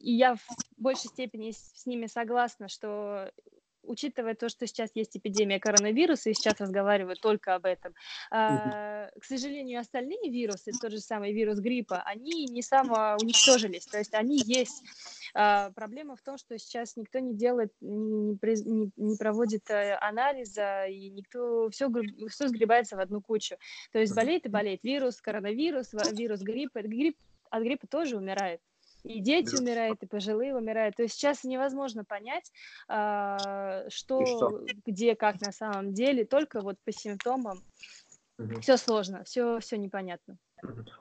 и 0.00 0.12
я 0.12 0.34
в 0.36 0.46
большей 0.76 1.08
степени 1.08 1.50
с 1.50 1.86
ними 1.86 2.06
согласна, 2.06 2.68
что 2.68 3.32
учитывая 3.88 4.34
то, 4.34 4.48
что 4.48 4.66
сейчас 4.66 4.90
есть 4.94 5.16
эпидемия 5.16 5.58
коронавируса, 5.58 6.30
и 6.30 6.34
сейчас 6.34 6.60
разговаривают 6.60 7.20
только 7.20 7.54
об 7.54 7.64
этом, 7.64 7.94
э, 8.30 9.08
к 9.18 9.24
сожалению, 9.24 9.80
остальные 9.80 10.30
вирусы, 10.30 10.72
тот 10.80 10.92
же 10.92 11.00
самый 11.00 11.32
вирус 11.32 11.58
гриппа, 11.58 12.02
они 12.04 12.46
не 12.46 12.62
самоуничтожились, 12.62 13.86
то 13.86 13.98
есть 13.98 14.14
они 14.14 14.38
есть. 14.44 14.82
Э, 15.34 15.70
проблема 15.74 16.16
в 16.16 16.22
том, 16.22 16.38
что 16.38 16.58
сейчас 16.58 16.96
никто 16.96 17.18
не 17.18 17.34
делает, 17.34 17.72
не, 17.80 18.36
не, 18.64 18.90
не 18.96 19.16
проводит 19.16 19.68
э, 19.70 19.96
анализа, 20.00 20.86
и 20.86 21.10
никто, 21.10 21.70
все, 21.70 21.90
все 22.28 22.48
сгребается 22.48 22.96
в 22.96 23.00
одну 23.00 23.20
кучу. 23.20 23.56
То 23.92 23.98
есть 23.98 24.14
болеет 24.14 24.46
и 24.46 24.48
болеет 24.48 24.82
вирус, 24.82 25.20
коронавирус, 25.20 25.92
вирус 26.12 26.40
гриппа, 26.40 26.82
грипп 26.82 27.16
от 27.50 27.62
гриппа 27.62 27.86
тоже 27.86 28.16
умирает. 28.16 28.60
И 29.08 29.20
дети 29.20 29.56
да. 29.56 29.62
умирают, 29.62 30.02
и 30.02 30.06
пожилые 30.06 30.54
умирают. 30.54 30.96
То 30.96 31.02
есть 31.02 31.14
сейчас 31.14 31.42
невозможно 31.42 32.04
понять, 32.04 32.52
э, 32.88 33.88
что, 33.88 34.26
что, 34.26 34.64
где, 34.84 35.16
как 35.16 35.40
на 35.40 35.50
самом 35.50 35.94
деле, 35.94 36.26
только 36.26 36.60
вот 36.60 36.76
по 36.84 36.92
симптомам. 36.92 37.62
Угу. 38.38 38.60
Все 38.60 38.76
сложно, 38.76 39.24
все, 39.24 39.58
все 39.60 39.78
непонятно. 39.78 40.36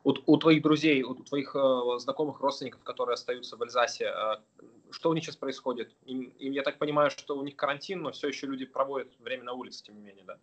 У, 0.04 0.14
у 0.26 0.38
твоих 0.38 0.62
друзей, 0.62 1.04
у 1.04 1.16
твоих 1.16 1.54
э, 1.56 2.00
знакомых 2.00 2.40
родственников, 2.40 2.84
которые 2.84 3.16
остаются 3.16 3.58
в 3.58 3.62
Эльзасе, 3.62 4.06
э, 4.06 4.36
что 4.92 5.10
у 5.10 5.14
них 5.14 5.24
сейчас 5.26 5.36
происходит? 5.36 5.94
Им, 6.06 6.34
им, 6.40 6.54
я 6.54 6.64
так 6.64 6.78
понимаю, 6.78 7.12
что 7.12 7.38
у 7.38 7.44
них 7.44 7.58
карантин, 7.58 8.02
но 8.02 8.12
все 8.12 8.30
еще 8.30 8.48
люди 8.48 8.66
проводят 8.66 9.10
время 9.20 9.44
на 9.44 9.54
улице, 9.54 9.84
тем 9.84 9.96
не 9.96 10.02
менее, 10.02 10.24
да? 10.26 10.38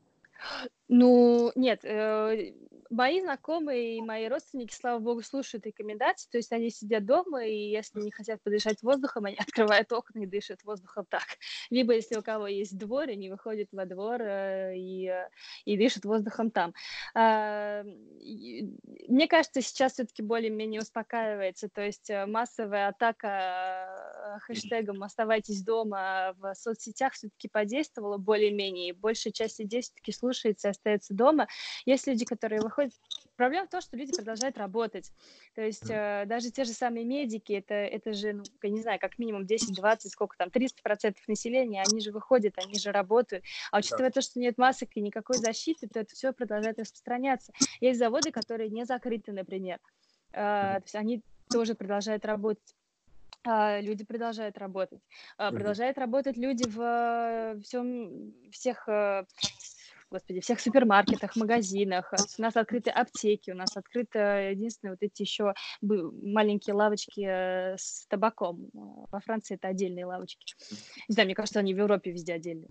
Ну, 0.89 1.51
нет, 1.55 1.81
э, 1.85 2.53
мои 2.91 3.21
знакомые 3.21 3.99
и 3.99 4.03
мои 4.03 4.29
родственники, 4.29 4.75
слава 4.75 4.99
богу, 4.99 5.23
слушают 5.23 5.67
рекомендации, 5.67 6.29
то 6.31 6.39
есть 6.39 6.53
они 6.53 6.71
сидят 6.71 7.05
дома, 7.05 7.45
и 7.45 7.71
если 7.71 8.01
не 8.01 8.11
хотят 8.11 8.43
подышать 8.43 8.83
воздухом, 8.83 9.27
они 9.27 9.37
открывают 9.39 9.93
окна 9.93 10.21
и 10.21 10.27
дышат 10.27 10.63
воздухом 10.65 11.07
так. 11.09 11.25
Либо 11.71 11.95
если 11.95 12.17
у 12.17 12.23
кого 12.23 12.47
есть 12.47 12.77
двор, 12.79 13.09
они 13.09 13.31
выходят 13.31 13.69
во 13.73 13.85
двор 13.87 14.21
э, 14.21 14.77
и, 14.77 15.09
э, 15.09 15.29
и 15.65 15.77
дышат 15.77 16.05
воздухом 16.05 16.51
там. 16.51 16.75
Э, 17.15 17.83
мне 19.09 19.29
кажется, 19.29 19.63
сейчас 19.63 19.95
все-таки 19.95 20.23
более-менее 20.23 20.81
успокаивается, 20.81 21.69
то 21.69 21.83
есть 21.83 22.11
э, 22.11 22.27
массовая 22.27 22.89
атака 22.89 24.39
хэштегом 24.43 25.03
«оставайтесь 25.03 25.63
дома» 25.63 26.35
в 26.39 26.55
соцсетях 26.55 27.13
все-таки 27.13 27.49
подействовала 27.49 28.19
более-менее, 28.19 28.95
большая 28.95 29.33
часть 29.33 29.59
людей 29.61 29.83
все-таки 29.83 30.13
слушается 30.13 30.69
и 30.69 30.71
остается 30.71 31.15
дома. 31.15 31.47
Есть 31.85 32.07
люди, 32.07 32.25
которые 32.25 32.61
выходят 32.61 32.74
Проблема 33.37 33.67
в 33.67 33.71
том, 33.71 33.81
что 33.81 33.97
люди 33.97 34.13
продолжают 34.13 34.57
работать. 34.59 35.11
То 35.57 35.63
есть 35.63 35.91
э, 35.91 36.25
даже 36.27 36.53
те 36.53 36.65
же 36.65 36.73
самые 36.73 37.05
медики, 37.05 37.53
это, 37.53 37.75
это 37.75 38.13
же, 38.13 38.33
ну, 38.33 38.45
я 38.63 38.71
не 38.71 38.81
знаю, 38.81 39.01
как 39.01 39.19
минимум 39.19 39.43
10-20, 39.43 40.09
сколько 40.09 40.37
там, 40.37 40.49
30% 40.51 41.17
населения, 41.27 41.83
они 41.83 42.01
же 42.01 42.13
выходят, 42.13 42.55
они 42.57 42.79
же 42.79 42.93
работают. 42.93 43.45
А 43.73 43.79
учитывая 43.79 44.11
то, 44.11 44.21
что 44.21 44.39
нет 44.39 44.57
масок 44.57 44.91
и 44.95 45.01
никакой 45.01 45.39
защиты, 45.39 45.89
то 45.89 45.99
это 45.99 46.15
все 46.15 46.33
продолжает 46.33 46.79
распространяться. 46.79 47.53
Есть 47.81 47.99
заводы, 47.99 48.31
которые 48.31 48.71
не 48.71 48.85
закрыты, 48.85 49.33
например. 49.33 49.81
Э, 50.33 50.77
то 50.77 50.83
есть 50.85 50.95
они 50.95 51.23
тоже 51.51 51.75
продолжают 51.75 52.25
работать. 52.25 52.75
Uh, 53.47 53.83
люди 53.83 54.05
продолжают 54.05 54.57
работать. 54.57 55.03
Uh, 55.39 55.51
продолжают 55.51 55.99
работать 55.99 56.39
люди 56.39 56.67
в 56.67 56.81
uh, 56.81 57.61
всем, 57.61 58.33
всех 58.51 58.89
господи, 60.15 60.41
всех 60.41 60.61
супермаркетах, 60.61 61.35
магазинах. 61.35 62.13
У 62.39 62.43
нас 62.43 62.57
открыты 62.57 62.91
аптеки, 62.91 63.51
у 63.51 63.55
нас 63.57 63.77
открыты 63.77 64.19
единственные 64.53 64.93
вот 64.93 65.03
эти 65.03 65.23
еще 65.23 65.55
маленькие 65.83 66.75
лавочки 66.75 67.25
э, 67.27 67.77
с 67.77 68.07
табаком. 68.07 68.71
Во 68.73 69.21
Франции 69.21 69.57
это 69.57 69.69
отдельные 69.69 70.07
лавочки. 70.07 70.55
Не 71.09 71.15
знаю, 71.15 71.27
мне 71.27 71.35
кажется, 71.35 71.59
они 71.59 71.75
в 71.75 71.79
Европе 71.79 72.13
везде 72.13 72.35
отдельные. 72.35 72.71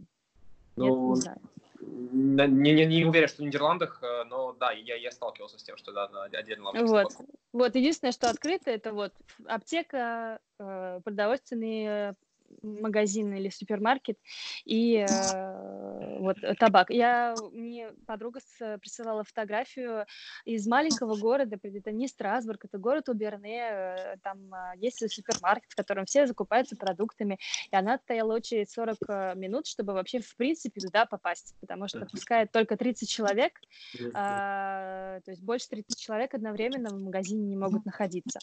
Ну, 0.77 0.85
Нет, 0.85 1.17
не 1.17 1.21
знаю. 1.21 1.41
Не, 1.81 2.73
не, 2.73 2.85
не 2.85 3.05
уверен, 3.05 3.27
что 3.27 3.43
в 3.43 3.45
Нидерландах, 3.45 3.99
э, 4.01 4.23
но 4.23 4.53
да, 4.53 4.71
я, 4.71 4.95
я 4.95 5.11
сталкивался 5.11 5.59
с 5.59 5.63
тем, 5.63 5.75
что 5.75 5.91
да, 5.91 6.07
отдельно 6.31 6.65
лавочка 6.67 6.87
вот. 6.87 7.13
вот, 7.51 7.75
единственное, 7.75 8.13
что 8.13 8.29
открыто, 8.29 8.71
это 8.71 8.93
вот 8.93 9.13
аптека, 9.47 10.39
э, 10.59 11.01
продовольственные 11.03 12.15
магазин 12.61 13.33
или 13.33 13.49
супермаркет 13.49 14.17
и 14.65 15.05
э, 15.09 16.17
вот 16.19 16.37
табак. 16.59 16.89
Я 16.89 17.35
мне 17.51 17.91
подруга 18.05 18.39
с, 18.39 18.77
присылала 18.79 19.23
фотографию 19.23 20.05
из 20.45 20.67
маленького 20.67 21.15
города, 21.15 21.57
это 21.61 21.91
не 21.91 22.07
Страсбург, 22.07 22.65
это 22.65 22.77
город 22.77 23.09
Уберне, 23.09 23.61
э, 23.71 24.17
там 24.23 24.53
э, 24.53 24.77
есть 24.77 24.99
супермаркет, 25.11 25.71
в 25.71 25.75
котором 25.75 26.05
все 26.05 26.27
закупаются 26.27 26.75
продуктами, 26.75 27.39
и 27.71 27.75
она 27.75 27.97
стояла 27.97 28.35
очередь 28.35 28.71
40 28.71 28.97
э, 29.07 29.33
минут, 29.35 29.67
чтобы 29.67 29.93
вообще 29.93 30.19
в 30.19 30.35
принципе 30.35 30.81
туда 30.81 31.05
попасть, 31.05 31.55
потому 31.59 31.87
что 31.87 32.05
пускает 32.05 32.51
только 32.51 32.77
30 32.77 33.09
человек, 33.09 33.53
э, 33.99 34.09
то 34.13 35.23
есть 35.27 35.41
больше 35.41 35.69
30 35.69 35.99
человек 35.99 36.33
одновременно 36.33 36.89
в 36.89 36.99
магазине 36.99 37.45
не 37.47 37.57
могут 37.57 37.85
находиться. 37.85 38.39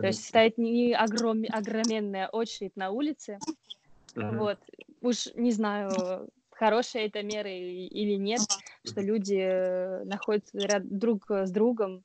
То 0.00 0.06
есть 0.06 0.28
стоит 0.28 0.58
не 0.58 0.94
огром... 0.94 1.44
огроменная 1.48 2.28
очередь 2.28 2.76
на 2.76 2.90
улице. 2.90 3.38
Uh-huh. 4.14 4.38
Вот. 4.38 4.58
Уж 5.00 5.28
не 5.34 5.52
знаю, 5.52 6.28
хорошая 6.50 7.06
это 7.06 7.22
мера 7.22 7.50
или 7.50 8.14
нет, 8.16 8.40
что 8.84 9.00
люди 9.00 9.38
э, 9.38 10.04
находятся 10.04 10.80
друг 10.80 11.30
с 11.30 11.50
другом 11.50 12.04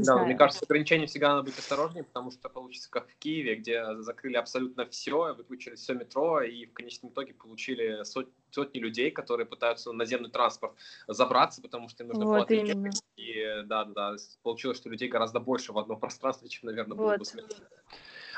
не 0.00 0.06
да, 0.06 0.12
знаю. 0.14 0.26
мне 0.26 0.36
кажется, 0.36 0.64
ограничения 0.64 1.06
всегда 1.06 1.28
надо 1.28 1.44
быть 1.44 1.58
осторожнее, 1.58 2.04
потому 2.04 2.30
что 2.30 2.48
получится 2.48 2.90
как 2.90 3.08
в 3.08 3.16
Киеве, 3.16 3.56
где 3.56 3.96
закрыли 4.00 4.36
абсолютно 4.36 4.86
все, 4.86 5.34
выключили 5.34 5.74
все 5.76 5.94
метро, 5.94 6.42
и 6.42 6.66
в 6.66 6.72
конечном 6.72 7.12
итоге 7.12 7.34
получили 7.34 8.02
сот, 8.04 8.28
сотни 8.50 8.78
людей, 8.78 9.10
которые 9.10 9.46
пытаются 9.46 9.92
на 9.92 9.98
наземный 9.98 10.30
транспорт 10.30 10.74
забраться, 11.06 11.62
потому 11.62 11.88
что 11.88 12.02
им 12.02 12.08
нужно 12.08 12.26
вот 12.26 12.48
платить. 12.48 12.68
Именно. 12.68 12.90
И 13.16 13.62
да, 13.64 13.84
да, 13.84 14.16
получилось, 14.42 14.78
что 14.78 14.88
людей 14.88 15.08
гораздо 15.08 15.40
больше 15.40 15.72
в 15.72 15.78
одном 15.78 16.00
пространстве, 16.00 16.48
чем, 16.48 16.68
наверное, 16.68 16.96
было 16.96 17.06
вот. 17.06 17.18
бы 17.18 17.24
смешно. 17.24 17.48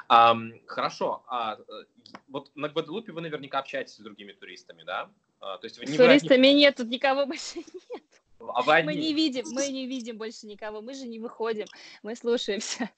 А, 0.09 0.37
хорошо. 0.67 1.23
А, 1.27 1.59
вот 2.29 2.51
на 2.55 2.69
Гваделупе 2.69 3.13
вы 3.13 3.21
наверняка 3.21 3.61
общаетесь 3.61 3.95
с 3.95 3.99
другими 3.99 4.33
туристами, 4.33 4.83
да? 4.83 5.11
А, 5.41 5.59
то 5.59 5.67
есть 5.67 5.79
вы 5.79 5.87
не, 5.87 5.95
с 5.95 5.97
туристами 5.97 6.49
вы... 6.49 6.55
нет, 6.55 6.77
тут 6.77 6.89
никого 6.89 7.27
больше 7.27 7.59
нет. 7.91 8.03
А 8.55 8.63
вы 8.63 8.83
Мы 8.83 8.95
не 8.95 9.15
видим, 9.15 9.45
мы 9.53 9.69
не 9.69 9.87
видим 9.87 10.19
больше 10.19 10.47
никого, 10.47 10.81
мы 10.81 10.95
же 10.95 11.07
не 11.07 11.19
выходим, 11.19 11.67
мы 12.03 12.17
слушаемся. 12.17 12.91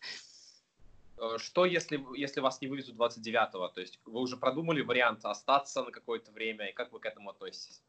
Э, 1.18 1.38
что, 1.38 1.64
если, 1.64 2.04
если 2.16 2.40
вас 2.40 2.60
не 2.60 2.68
вывезут 2.68 2.96
29-го? 2.96 3.68
То 3.68 3.80
есть 3.80 4.00
вы 4.04 4.20
уже 4.20 4.36
продумали 4.36 4.80
вариант 4.82 5.24
остаться 5.24 5.82
на 5.82 5.90
какое-то 5.90 6.32
время, 6.32 6.68
и 6.70 6.72
как 6.72 6.92
вы 6.92 7.00
к 7.00 7.06
этому 7.06 7.30
относитесь? 7.30 7.82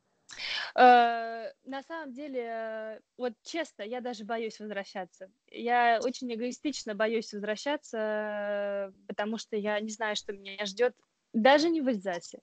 Uh, 0.76 1.52
на 1.66 1.84
самом 1.84 2.12
деле, 2.12 3.02
вот 3.16 3.34
честно, 3.44 3.84
я 3.84 4.02
даже 4.02 4.26
боюсь 4.26 4.60
возвращаться. 4.60 5.30
Я 5.50 6.00
очень 6.04 6.34
эгоистично 6.34 6.96
боюсь 6.96 7.32
возвращаться, 7.32 8.92
потому 9.08 9.38
что 9.38 9.56
я 9.56 9.80
не 9.80 9.92
знаю, 9.92 10.16
что 10.16 10.34
меня 10.34 10.66
ждет 10.66 10.96
даже 11.36 11.70
не 11.70 11.82
в 11.82 11.88
Эльзасе, 11.88 12.40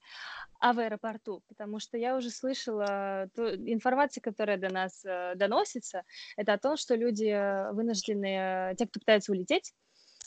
а 0.61 0.73
в 0.73 0.79
аэропорту, 0.79 1.43
потому 1.49 1.81
что 1.81 1.97
я 1.97 2.17
уже 2.17 2.31
слышала 2.31 3.29
ту 3.35 3.49
информацию, 3.49 4.23
которая 4.23 4.59
до 4.59 4.73
нас 4.73 5.05
э, 5.05 5.35
доносится, 5.35 6.05
это 6.37 6.53
о 6.53 6.59
том, 6.59 6.77
что 6.77 6.95
люди 6.95 7.27
э, 7.27 7.73
вынуждены, 7.73 8.75
те, 8.79 8.87
кто 8.87 9.01
пытается 9.01 9.33
улететь, 9.33 9.73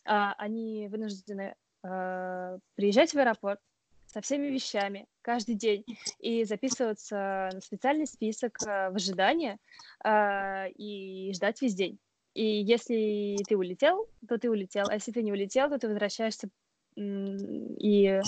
э, 0.06 0.10
они 0.38 0.88
вынуждены 0.90 1.56
э, 1.84 2.58
приезжать 2.76 3.14
в 3.14 3.18
аэропорт 3.18 3.60
со 4.08 4.22
всеми 4.22 4.48
вещами 4.48 5.08
каждый 5.22 5.56
день 5.56 5.86
и 6.20 6.44
записываться 6.44 7.50
на 7.54 7.62
специальный 7.62 8.08
список 8.08 8.58
в 8.60 8.96
ожидание 8.96 9.58
э, 10.04 10.70
и 10.72 11.32
ждать 11.34 11.62
весь 11.62 11.76
день. 11.76 12.00
И 12.34 12.44
если 12.44 13.38
ты 13.48 13.56
улетел, 13.56 14.10
то 14.28 14.38
ты 14.38 14.50
улетел, 14.50 14.88
а 14.90 14.96
если 14.96 15.12
ты 15.12 15.24
не 15.24 15.32
улетел, 15.32 15.70
то 15.70 15.80
ты 15.80 15.88
возвращаешься 15.88 16.50
и 16.96 18.22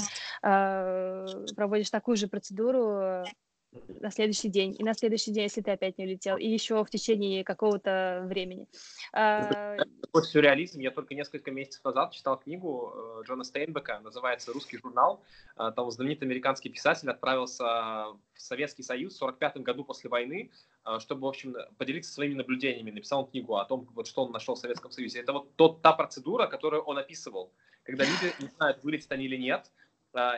э, 0.43 1.45
проводишь 1.55 1.89
такую 1.89 2.17
же 2.17 2.27
процедуру 2.27 3.31
на 3.71 4.11
следующий 4.11 4.49
день, 4.49 4.75
и 4.77 4.83
на 4.83 4.93
следующий 4.93 5.31
день, 5.31 5.43
если 5.43 5.61
ты 5.61 5.71
опять 5.71 5.97
не 5.97 6.05
улетел, 6.05 6.37
и 6.37 6.47
еще 6.47 6.83
в 6.83 6.89
течение 6.89 7.43
какого-то 7.43 8.23
времени. 8.25 8.67
А, 9.13 9.77
такой 10.01 10.23
сюрреализм. 10.23 10.79
Я 10.79 10.91
только 10.91 11.15
несколько 11.15 11.51
месяцев 11.51 11.83
назад 11.83 12.13
читал 12.13 12.37
книгу 12.37 12.93
э, 12.95 13.23
Джона 13.27 13.43
Стейнбека, 13.43 13.99
называется 13.99 14.53
«Русский 14.53 14.77
журнал». 14.77 15.23
А, 15.55 15.71
там 15.71 15.89
знаменитый 15.91 16.27
американский 16.27 16.69
писатель 16.69 17.09
отправился 17.09 17.63
в 17.63 18.19
Советский 18.35 18.83
Союз 18.83 19.13
в 19.13 19.17
45 19.17 19.57
году 19.57 19.83
после 19.83 20.09
войны, 20.09 20.51
а, 20.83 20.99
чтобы, 20.99 21.21
в 21.21 21.25
общем, 21.27 21.55
поделиться 21.77 22.11
своими 22.11 22.35
наблюдениями. 22.35 22.91
Написал 22.91 23.21
он 23.21 23.27
книгу 23.27 23.57
о 23.57 23.65
том, 23.65 23.87
вот, 23.93 24.07
что 24.07 24.25
он 24.25 24.31
нашел 24.31 24.55
в 24.55 24.59
Советском 24.59 24.91
Союзе. 24.91 25.19
Это 25.19 25.33
вот 25.33 25.55
тот, 25.55 25.81
та 25.81 25.93
процедура, 25.93 26.47
которую 26.47 26.83
он 26.83 26.97
описывал, 26.97 27.51
когда 27.83 28.03
люди 28.03 28.33
не 28.39 28.47
знают, 28.57 28.83
вылетят 28.83 29.11
они 29.11 29.25
или 29.25 29.37
нет, 29.37 29.71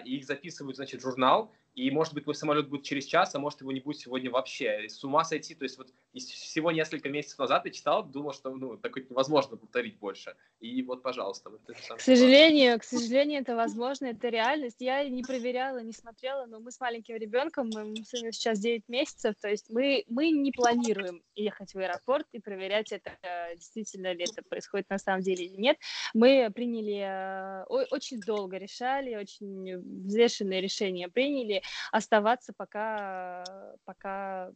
и 0.05 0.17
их 0.17 0.25
записывают, 0.25 0.75
значит, 0.75 1.01
журнал, 1.01 1.51
и, 1.79 1.91
может 1.91 2.13
быть, 2.13 2.23
твой 2.23 2.35
самолет 2.35 2.67
будет 2.67 2.83
через 2.83 3.05
час, 3.05 3.33
а 3.35 3.39
может, 3.39 3.61
его 3.61 3.71
не 3.71 3.79
будет 3.79 3.99
сегодня 3.99 4.29
вообще. 4.29 4.85
И 4.85 4.89
с 4.89 5.01
ума 5.03 5.23
сойти. 5.23 5.55
То 5.55 5.63
есть 5.63 5.77
вот 5.77 5.87
всего 6.13 6.71
несколько 6.71 7.09
месяцев 7.09 7.39
назад 7.39 7.65
я 7.65 7.71
читал, 7.71 8.03
думал, 8.03 8.33
что 8.33 8.53
ну, 8.53 8.77
такое 8.77 9.05
невозможно 9.09 9.55
повторить 9.55 9.97
больше. 9.97 10.35
И 10.59 10.81
вот, 10.83 11.01
пожалуйста. 11.01 11.49
Вот 11.49 11.61
к 11.65 12.01
сожалению, 12.01 12.79
к 12.79 12.83
сожалению, 12.83 13.41
это 13.41 13.55
возможно, 13.55 14.07
это 14.07 14.27
реальность. 14.27 14.77
Я 14.79 15.07
не 15.07 15.23
проверяла, 15.23 15.81
не 15.81 15.93
смотрела, 15.93 16.45
но 16.47 16.59
мы 16.59 16.71
с 16.71 16.79
маленьким 16.81 17.15
ребенком, 17.15 17.69
мы 17.73 17.95
сыну 18.03 18.31
сейчас 18.33 18.59
9 18.59 18.89
месяцев, 18.89 19.35
то 19.41 19.47
есть 19.47 19.69
мы, 19.69 20.03
мы 20.09 20.31
не 20.31 20.51
планируем 20.51 21.23
ехать 21.35 21.73
в 21.73 21.77
аэропорт 21.77 22.27
и 22.33 22.39
проверять, 22.39 22.91
это 22.91 23.17
действительно 23.55 24.13
ли 24.13 24.25
это 24.29 24.41
происходит 24.47 24.89
на 24.89 24.97
самом 24.97 25.21
деле 25.21 25.45
или 25.45 25.55
нет. 25.55 25.77
Мы 26.13 26.49
приняли, 26.53 27.63
э, 27.63 27.63
очень 27.91 28.19
долго 28.19 28.57
решали, 28.57 29.15
очень 29.15 29.77
взвешенное 30.05 30.59
решение 30.59 31.07
приняли, 31.07 31.61
оставаться, 31.91 32.53
пока, 32.55 33.43
пока 33.85 34.51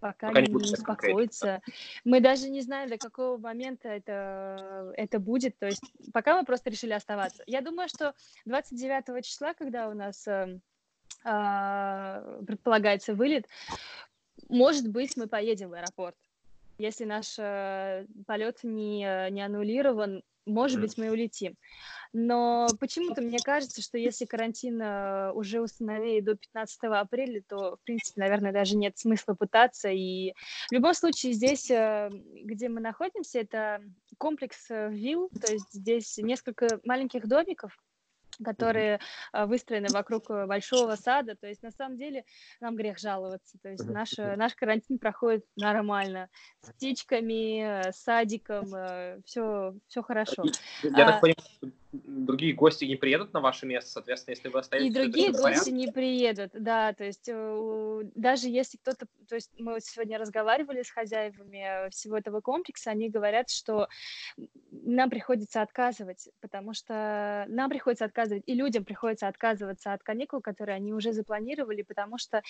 пока, 0.00 0.28
пока 0.28 0.40
не, 0.40 0.48
не 0.48 0.72
успокоится. 0.72 1.60
Мы 2.04 2.20
даже 2.20 2.48
не 2.48 2.60
знаем, 2.60 2.88
до 2.88 2.98
какого 2.98 3.38
момента 3.38 3.88
это, 3.88 4.92
это 4.96 5.18
будет. 5.18 5.58
То 5.58 5.66
есть 5.66 5.82
пока 6.12 6.38
мы 6.38 6.44
просто 6.44 6.70
решили 6.70 6.92
оставаться. 6.92 7.42
Я 7.46 7.60
думаю, 7.60 7.88
что 7.88 8.14
29 8.44 9.24
числа, 9.24 9.54
когда 9.54 9.88
у 9.88 9.94
нас 9.94 10.26
э, 10.26 10.60
э, 11.24 12.42
предполагается 12.46 13.14
вылет, 13.14 13.46
может 14.48 14.88
быть, 14.88 15.16
мы 15.16 15.26
поедем 15.26 15.70
в 15.70 15.74
аэропорт. 15.74 16.16
Если 16.78 17.04
наш 17.04 17.38
э, 17.38 18.06
полет 18.26 18.60
не, 18.62 19.30
не 19.30 19.42
аннулирован, 19.42 20.22
может 20.48 20.80
быть, 20.80 20.96
мы 20.96 21.10
улетим. 21.10 21.56
Но 22.12 22.66
почему-то 22.80 23.20
мне 23.20 23.38
кажется, 23.38 23.82
что 23.82 23.98
если 23.98 24.24
карантин 24.24 24.80
э, 24.80 25.32
уже 25.32 25.60
установили 25.60 26.20
до 26.20 26.36
15 26.36 26.78
апреля, 26.84 27.42
то, 27.46 27.76
в 27.76 27.82
принципе, 27.84 28.20
наверное, 28.20 28.52
даже 28.52 28.76
нет 28.76 28.96
смысла 28.96 29.34
пытаться. 29.34 29.90
И 29.90 30.32
в 30.70 30.72
любом 30.72 30.94
случае 30.94 31.34
здесь, 31.34 31.70
э, 31.70 32.10
где 32.44 32.68
мы 32.68 32.80
находимся, 32.80 33.40
это 33.40 33.82
комплекс 34.16 34.70
э, 34.70 34.88
вилл, 34.90 35.28
то 35.28 35.52
есть 35.52 35.70
здесь 35.70 36.16
несколько 36.18 36.80
маленьких 36.84 37.28
домиков, 37.28 37.76
которые 38.44 39.00
mm-hmm. 39.32 39.46
выстроены 39.46 39.88
вокруг 39.90 40.30
э, 40.30 40.46
большого 40.46 40.96
сада. 40.96 41.34
То 41.36 41.46
есть, 41.46 41.62
на 41.62 41.70
самом 41.70 41.96
деле, 41.96 42.24
нам 42.60 42.76
грех 42.76 42.98
жаловаться. 42.98 43.58
То 43.62 43.70
есть, 43.70 43.84
наш, 43.86 44.12
наш 44.16 44.54
карантин 44.54 44.98
проходит 44.98 45.44
нормально. 45.56 46.28
С 46.60 46.70
птичками, 46.72 47.90
с 47.90 48.02
садиком, 48.02 48.66
все, 49.24 49.74
все 49.86 50.02
хорошо. 50.02 50.44
Я 50.82 51.04
а, 51.04 51.12
так 51.12 51.20
понимаю, 51.20 51.77
другие 51.92 52.52
гости 52.54 52.84
не 52.84 52.96
приедут 52.96 53.32
на 53.32 53.40
ваше 53.40 53.66
место, 53.66 53.90
соответственно, 53.90 54.34
если 54.34 54.48
вы 54.48 54.58
остаетесь... 54.58 54.90
И 54.90 54.92
другие 54.94 55.32
гости 55.32 55.70
не 55.70 55.90
приедут, 55.90 56.50
да, 56.52 56.92
то 56.92 57.04
есть 57.04 57.28
э, 57.28 58.02
даже 58.14 58.48
если 58.48 58.76
кто-то... 58.76 59.06
То 59.28 59.36
есть 59.36 59.50
мы 59.58 59.80
сегодня 59.80 60.18
разговаривали 60.18 60.82
с 60.82 60.90
хозяевами 60.90 61.88
всего 61.90 62.18
этого 62.18 62.40
комплекса, 62.40 62.90
они 62.90 63.08
говорят, 63.08 63.48
что 63.48 63.88
нам 64.70 65.08
приходится 65.08 65.62
отказывать, 65.62 66.28
потому 66.40 66.74
что 66.74 67.46
нам 67.48 67.70
приходится 67.70 68.04
отказывать, 68.04 68.42
и 68.46 68.54
людям 68.54 68.84
приходится 68.84 69.28
отказываться 69.28 69.92
от 69.92 70.02
каникул, 70.02 70.40
которые 70.40 70.76
они 70.76 70.92
уже 70.92 71.12
запланировали, 71.12 71.82
потому 71.82 72.18
что 72.18 72.42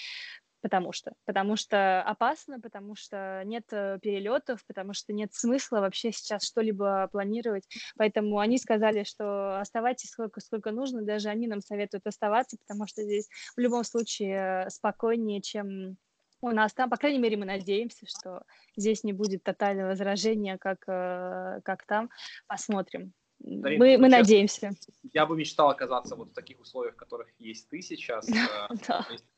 потому 0.61 0.93
что, 0.93 1.13
потому 1.25 1.57
что 1.57 2.03
опасно, 2.03 2.61
потому 2.61 2.95
что 2.95 3.43
нет 3.45 3.65
э, 3.73 3.99
перелетов, 4.01 4.65
потому 4.67 4.95
что 4.95 5.13
нет 5.13 5.33
смысла 5.33 5.81
вообще 5.81 6.13
сейчас 6.13 6.45
что-либо 6.45 7.09
планировать. 7.13 7.69
Поэтому 7.97 8.39
они 8.39 8.59
сказали, 8.59 9.05
что 9.05 9.61
оставайтесь 9.61 10.11
сколько, 10.11 10.41
сколько 10.41 10.71
нужно, 10.71 11.03
даже 11.03 11.29
они 11.29 11.47
нам 11.47 11.61
советуют 11.61 12.07
оставаться, 12.07 12.57
потому 12.67 12.87
что 12.87 13.03
здесь 13.03 13.29
в 13.57 13.61
любом 13.61 13.85
случае 13.85 14.65
э, 14.67 14.71
спокойнее, 14.71 15.41
чем 15.41 15.97
у 16.41 16.51
нас 16.51 16.73
там, 16.73 16.89
по 16.89 16.97
крайней 16.97 17.19
мере, 17.19 17.37
мы 17.37 17.45
надеемся, 17.47 18.07
что 18.07 18.43
здесь 18.77 19.03
не 19.03 19.13
будет 19.13 19.43
тотального 19.43 19.89
возражения, 19.89 20.57
как, 20.59 20.85
э, 20.87 21.61
как 21.65 21.85
там. 21.87 22.11
Посмотрим. 22.47 23.13
Мы, 23.41 23.99
мы 23.99 24.09
надеемся. 24.09 24.73
Я 25.13 25.25
бы 25.25 25.37
мечтал 25.37 25.71
оказаться 25.71 26.17
вот 26.17 26.31
в 26.31 26.33
таких 26.33 26.61
условиях, 26.61 26.95
в 26.95 26.97
которых 26.97 27.29
есть 27.39 27.69
ты 27.69 27.83
сейчас. 27.83 28.29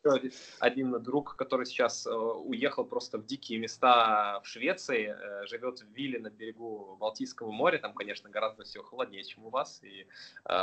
Э, 0.02 0.16
один 0.60 1.02
друг, 1.02 1.36
который 1.36 1.66
сейчас 1.66 2.06
э, 2.06 2.10
уехал 2.10 2.86
просто 2.86 3.18
в 3.18 3.26
дикие 3.26 3.58
места 3.58 4.40
в 4.42 4.46
Швеции, 4.46 5.14
э, 5.14 5.46
живет 5.46 5.80
в 5.80 5.92
вилле 5.92 6.18
на 6.18 6.30
берегу 6.30 6.96
Балтийского 6.98 7.50
моря. 7.50 7.76
Там, 7.76 7.92
конечно, 7.92 8.30
гораздо 8.30 8.64
все 8.64 8.82
холоднее, 8.82 9.22
чем 9.24 9.44
у 9.44 9.50
вас, 9.50 9.82
и 9.82 10.06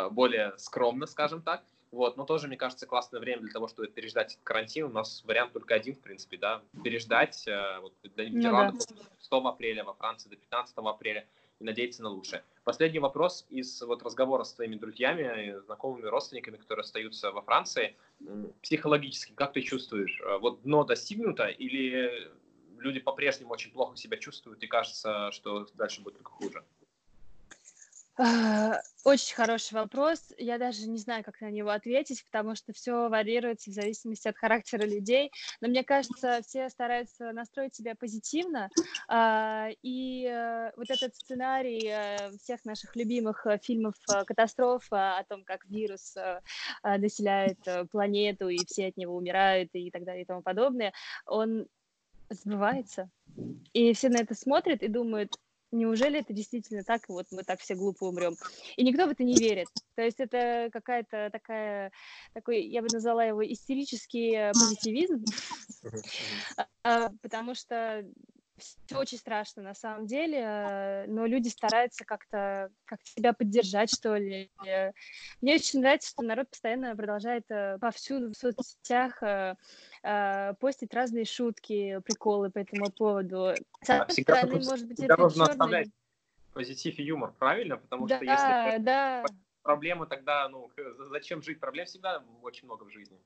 более 0.09 0.57
скромно, 0.57 1.05
скажем 1.05 1.43
так. 1.43 1.63
Вот, 1.91 2.17
но 2.17 2.25
тоже, 2.25 2.47
мне 2.47 2.57
кажется, 2.57 2.87
классное 2.87 3.19
время 3.19 3.43
для 3.43 3.51
того, 3.51 3.67
чтобы 3.67 3.89
переждать 3.89 4.39
карантин. 4.43 4.85
У 4.85 4.89
нас 4.89 5.23
вариант 5.25 5.53
только 5.53 5.75
один, 5.75 5.93
в 5.93 5.99
принципе, 5.99 6.37
да, 6.37 6.63
переждать. 6.83 7.47
Вот, 7.81 7.93
до 8.15 8.25
Нидерландов 8.25 8.83
ну, 8.89 8.95
да. 8.97 9.03
6 9.19 9.31
апреля, 9.45 9.83
во 9.83 9.93
Франции 9.93 10.29
до 10.29 10.35
15 10.35 10.73
апреля 10.77 11.27
и 11.59 11.63
надеяться 11.63 12.03
на 12.03 12.09
лучшее. 12.09 12.43
Последний 12.63 12.99
вопрос 12.99 13.45
из 13.49 13.81
вот 13.81 14.03
разговора 14.03 14.43
с 14.43 14.53
твоими 14.53 14.75
друзьями, 14.75 15.59
знакомыми, 15.65 16.05
родственниками, 16.05 16.57
которые 16.57 16.83
остаются 16.83 17.31
во 17.31 17.41
Франции. 17.41 17.95
Психологически, 18.61 19.33
как 19.33 19.53
ты 19.53 19.61
чувствуешь? 19.61 20.19
Э, 20.21 20.37
вот 20.37 20.61
дно 20.63 20.83
достигнуто 20.83 21.47
или 21.47 22.29
люди 22.77 22.99
по-прежнему 22.99 23.51
очень 23.51 23.71
плохо 23.71 23.95
себя 23.95 24.17
чувствуют 24.17 24.61
и 24.63 24.67
кажется, 24.67 25.31
что 25.31 25.67
дальше 25.75 26.01
будет 26.01 26.15
только 26.15 26.31
хуже? 26.31 26.63
А, 28.19 28.81
очень 29.03 29.35
хороший 29.35 29.75
вопрос. 29.75 30.33
Я 30.39 30.57
даже 30.57 30.87
не 30.87 30.97
знаю, 30.97 31.23
как 31.23 31.39
на 31.39 31.51
него 31.51 31.69
ответить, 31.69 32.25
потому 32.25 32.55
что 32.55 32.73
все 32.73 33.09
варьируется 33.09 33.69
в 33.69 33.73
зависимости 33.73 34.27
от 34.27 34.37
характера 34.37 34.83
людей. 34.85 35.31
Но 35.61 35.67
мне 35.67 35.83
кажется, 35.83 36.41
все 36.45 36.69
стараются 36.69 37.31
настроить 37.31 37.75
себя 37.75 37.93
позитивно. 37.95 38.69
А, 39.07 39.69
и 39.83 40.25
э, 40.25 40.71
вот 40.75 40.89
этот 40.89 41.15
сценарий 41.15 41.87
э, 41.87 42.31
всех 42.41 42.65
наших 42.65 42.95
любимых 42.95 43.45
э, 43.45 43.59
фильмов 43.61 43.93
катастроф 44.25 44.87
о 44.89 45.23
том, 45.29 45.43
как 45.43 45.65
вирус 45.65 46.15
населяет 46.83 47.59
планету, 47.91 48.49
и 48.49 48.57
все 48.65 48.87
от 48.87 48.97
него 48.97 49.15
умирают, 49.15 49.69
и 49.73 49.91
так 49.91 50.03
далее, 50.05 50.23
и 50.23 50.25
тому 50.25 50.41
подобное, 50.41 50.91
он 51.25 51.67
сбывается. 52.29 53.09
И 53.73 53.93
все 53.93 54.09
на 54.09 54.17
это 54.17 54.33
смотрят 54.33 54.81
и 54.81 54.87
думают, 54.87 55.37
неужели 55.71 56.19
это 56.19 56.33
действительно 56.33 56.83
так, 56.83 57.09
и 57.09 57.11
вот 57.11 57.27
мы 57.31 57.43
так 57.43 57.59
все 57.59 57.75
глупо 57.75 58.05
умрем? 58.05 58.35
И 58.75 58.83
никто 58.83 59.05
в 59.05 59.09
это 59.09 59.23
не 59.23 59.35
верит. 59.35 59.67
То 59.95 60.01
есть 60.01 60.19
это 60.19 60.69
какая-то 60.71 61.29
такая, 61.31 61.91
такой, 62.33 62.63
я 62.65 62.81
бы 62.81 62.87
назвала 62.91 63.23
его 63.23 63.45
истерический 63.45 64.35
э, 64.35 64.51
позитивизм, 64.51 65.23
а, 66.83 67.09
потому 67.21 67.55
что 67.55 68.05
все 68.57 68.97
очень 68.97 69.17
страшно 69.17 69.61
на 69.61 69.73
самом 69.73 70.07
деле, 70.07 70.39
э, 70.39 71.05
но 71.07 71.25
люди 71.25 71.47
стараются 71.47 72.05
как-то 72.05 72.71
как 72.85 72.99
себя 73.03 73.33
поддержать, 73.33 73.93
что 73.93 74.15
ли. 74.15 74.51
Мне 75.41 75.55
очень 75.55 75.81
нравится, 75.81 76.09
что 76.09 76.23
народ 76.23 76.49
постоянно 76.49 76.95
продолжает 76.95 77.43
э, 77.49 77.77
повсюду 77.79 78.31
в 78.31 78.35
соцсетях 78.35 79.21
э, 79.21 79.55
постить 80.59 80.93
разные 80.93 81.25
шутки, 81.25 81.99
приколы 82.03 82.49
по 82.49 82.59
этому 82.59 82.91
поводу. 82.91 83.53
С 83.81 83.89
одной 83.89 84.07
всегда, 84.07 84.37
стороны, 84.37 84.65
может 84.65 84.87
быть, 84.87 84.99
это 84.99 85.17
нужно 85.17 85.45
черный... 85.45 85.51
оставлять 85.51 85.87
позитив 86.53 86.97
и 86.97 87.03
юмор, 87.03 87.33
правильно? 87.37 87.77
Потому 87.77 88.07
да, 88.07 88.15
что 88.15 88.25
если 88.25 88.83
да. 88.83 89.23
проблемы, 89.61 90.07
тогда, 90.07 90.49
ну, 90.49 90.71
зачем 91.09 91.43
жить? 91.43 91.59
Проблем 91.59 91.85
всегда 91.85 92.23
очень 92.41 92.65
много 92.65 92.83
в 92.83 92.89
жизни. 92.89 93.19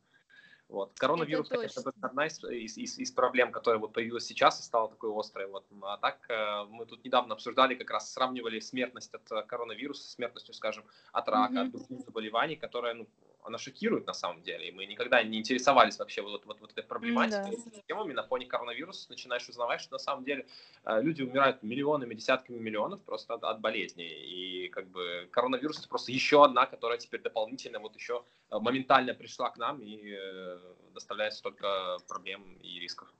Вот. 0.72 0.98
Коронавирус, 0.98 1.48
это 1.48 1.56
конечно, 1.56 1.80
это 1.82 1.94
одна 2.02 2.28
из, 2.28 2.42
из, 2.46 2.78
из, 2.78 2.98
из 2.98 3.12
проблем, 3.12 3.52
которая 3.52 3.80
вот 3.80 3.92
появилась 3.92 4.26
сейчас 4.26 4.62
и 4.62 4.64
стала 4.64 4.90
такой 4.90 5.12
острой. 5.14 5.48
Вот. 5.48 5.66
А 5.82 5.98
так 5.98 6.26
э, 6.30 6.64
мы 6.70 6.86
тут 6.86 7.04
недавно 7.04 7.34
обсуждали, 7.34 7.76
как 7.76 7.92
раз 7.92 8.14
сравнивали 8.14 8.62
смертность 8.62 9.14
от 9.14 9.48
коронавируса 9.48 10.04
с 10.04 10.14
смертностью, 10.14 10.54
скажем, 10.54 10.86
от 11.12 11.28
рака, 11.28 11.54
mm-hmm. 11.54 11.66
от 11.66 11.72
других 11.72 12.00
заболеваний, 12.06 12.56
которая 12.56 12.94
ну, 12.94 13.08
она 13.44 13.58
шокирует 13.58 14.08
на 14.08 14.14
самом 14.14 14.42
деле. 14.42 14.70
И 14.70 14.72
мы 14.72 14.86
никогда 14.86 15.22
не 15.24 15.40
интересовались 15.40 16.00
вообще 16.00 16.22
вот, 16.22 16.46
вот, 16.46 16.62
вот 16.62 16.72
этой 16.72 16.84
проблематикой, 16.84 17.58
да. 17.66 17.82
темами. 17.88 18.14
На 18.14 18.24
фоне 18.24 18.46
коронавируса 18.46 19.10
начинаешь 19.10 19.48
узнавать, 19.50 19.82
что 19.82 19.94
на 19.94 20.00
самом 20.00 20.24
деле 20.24 20.46
э, 20.84 21.02
люди 21.02 21.22
умирают 21.22 21.64
миллионами, 21.64 22.14
десятками 22.14 22.58
миллионов 22.58 23.02
просто 23.02 23.34
от, 23.34 23.44
от 23.44 23.60
болезней. 23.60 24.10
И 24.10 24.70
как 24.70 24.88
бы 24.88 25.28
коронавирус 25.32 25.80
это 25.80 25.90
просто 25.90 26.12
еще 26.12 26.44
одна, 26.44 26.66
которая 26.66 26.98
теперь 26.98 27.22
дополнительно 27.22 27.80
вот 27.80 27.96
еще 27.96 28.24
э, 28.50 28.60
моментально 28.60 29.14
пришла 29.14 29.50
к 29.50 29.58
нам 29.58 29.82
и 29.82 30.16
э, 30.16 30.60
доставляет 30.94 31.34
столько 31.34 31.98
проблем 32.08 32.58
и 32.62 32.80
рисков. 32.80 33.12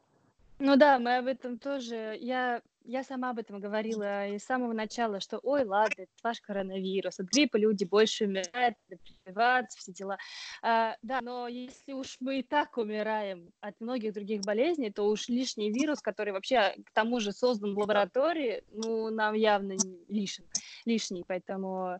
Ну 0.60 0.76
да, 0.76 1.00
мы 1.00 1.18
об 1.18 1.26
этом 1.26 1.58
тоже. 1.58 2.18
Я 2.22 2.62
я 2.84 3.04
сама 3.04 3.30
об 3.32 3.40
этом 3.40 3.60
говорила 3.60 4.28
и 4.28 4.40
с 4.40 4.46
самого 4.46 4.74
начала, 4.74 5.20
что 5.20 5.40
ой, 5.44 5.64
ладно, 5.64 6.04
это 6.04 6.12
ваш 6.24 6.42
коронавирус, 6.42 7.20
от 7.20 7.28
гриппа 7.28 7.58
люди 7.58 7.84
больше 7.84 8.26
умирают, 8.26 8.76
прививаться, 9.24 9.78
все 9.78 9.94
дела. 9.94 10.18
А, 10.62 10.96
да, 11.02 11.20
но 11.22 11.48
если 11.48 11.94
уж 11.94 12.18
мы 12.20 12.40
и 12.40 12.44
так 12.44 12.78
умираем 12.78 13.52
от 13.60 13.80
многих 13.80 14.14
других 14.14 14.42
болезней, 14.42 14.92
то 14.92 15.04
уж 15.04 15.30
лишний 15.30 15.72
вирус, 15.72 16.02
который 16.02 16.34
вообще 16.34 16.76
к 16.86 16.92
тому 16.92 17.20
же 17.20 17.32
создан 17.32 17.76
в 17.76 17.80
лаборатории, 17.80 18.64
ну, 18.72 19.10
нам 19.10 19.36
явно 19.36 19.76
лишен, 20.08 20.46
лишний. 20.86 21.24
Поэтому 21.28 22.00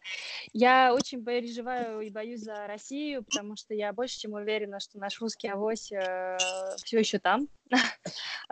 я 0.54 0.94
очень 0.94 1.24
переживаю 1.24 2.02
и 2.02 2.10
боюсь 2.10 2.42
за 2.42 2.68
Россию, 2.68 3.24
потому 3.24 3.56
что 3.56 3.74
я 3.74 3.94
больше 3.94 4.20
чем 4.20 4.34
уверена, 4.34 4.80
что 4.80 4.98
наш 4.98 5.20
русский 5.22 5.48
авось 5.48 5.92
э, 5.92 6.38
все 6.78 7.00
еще 7.00 7.20
там. 7.20 7.48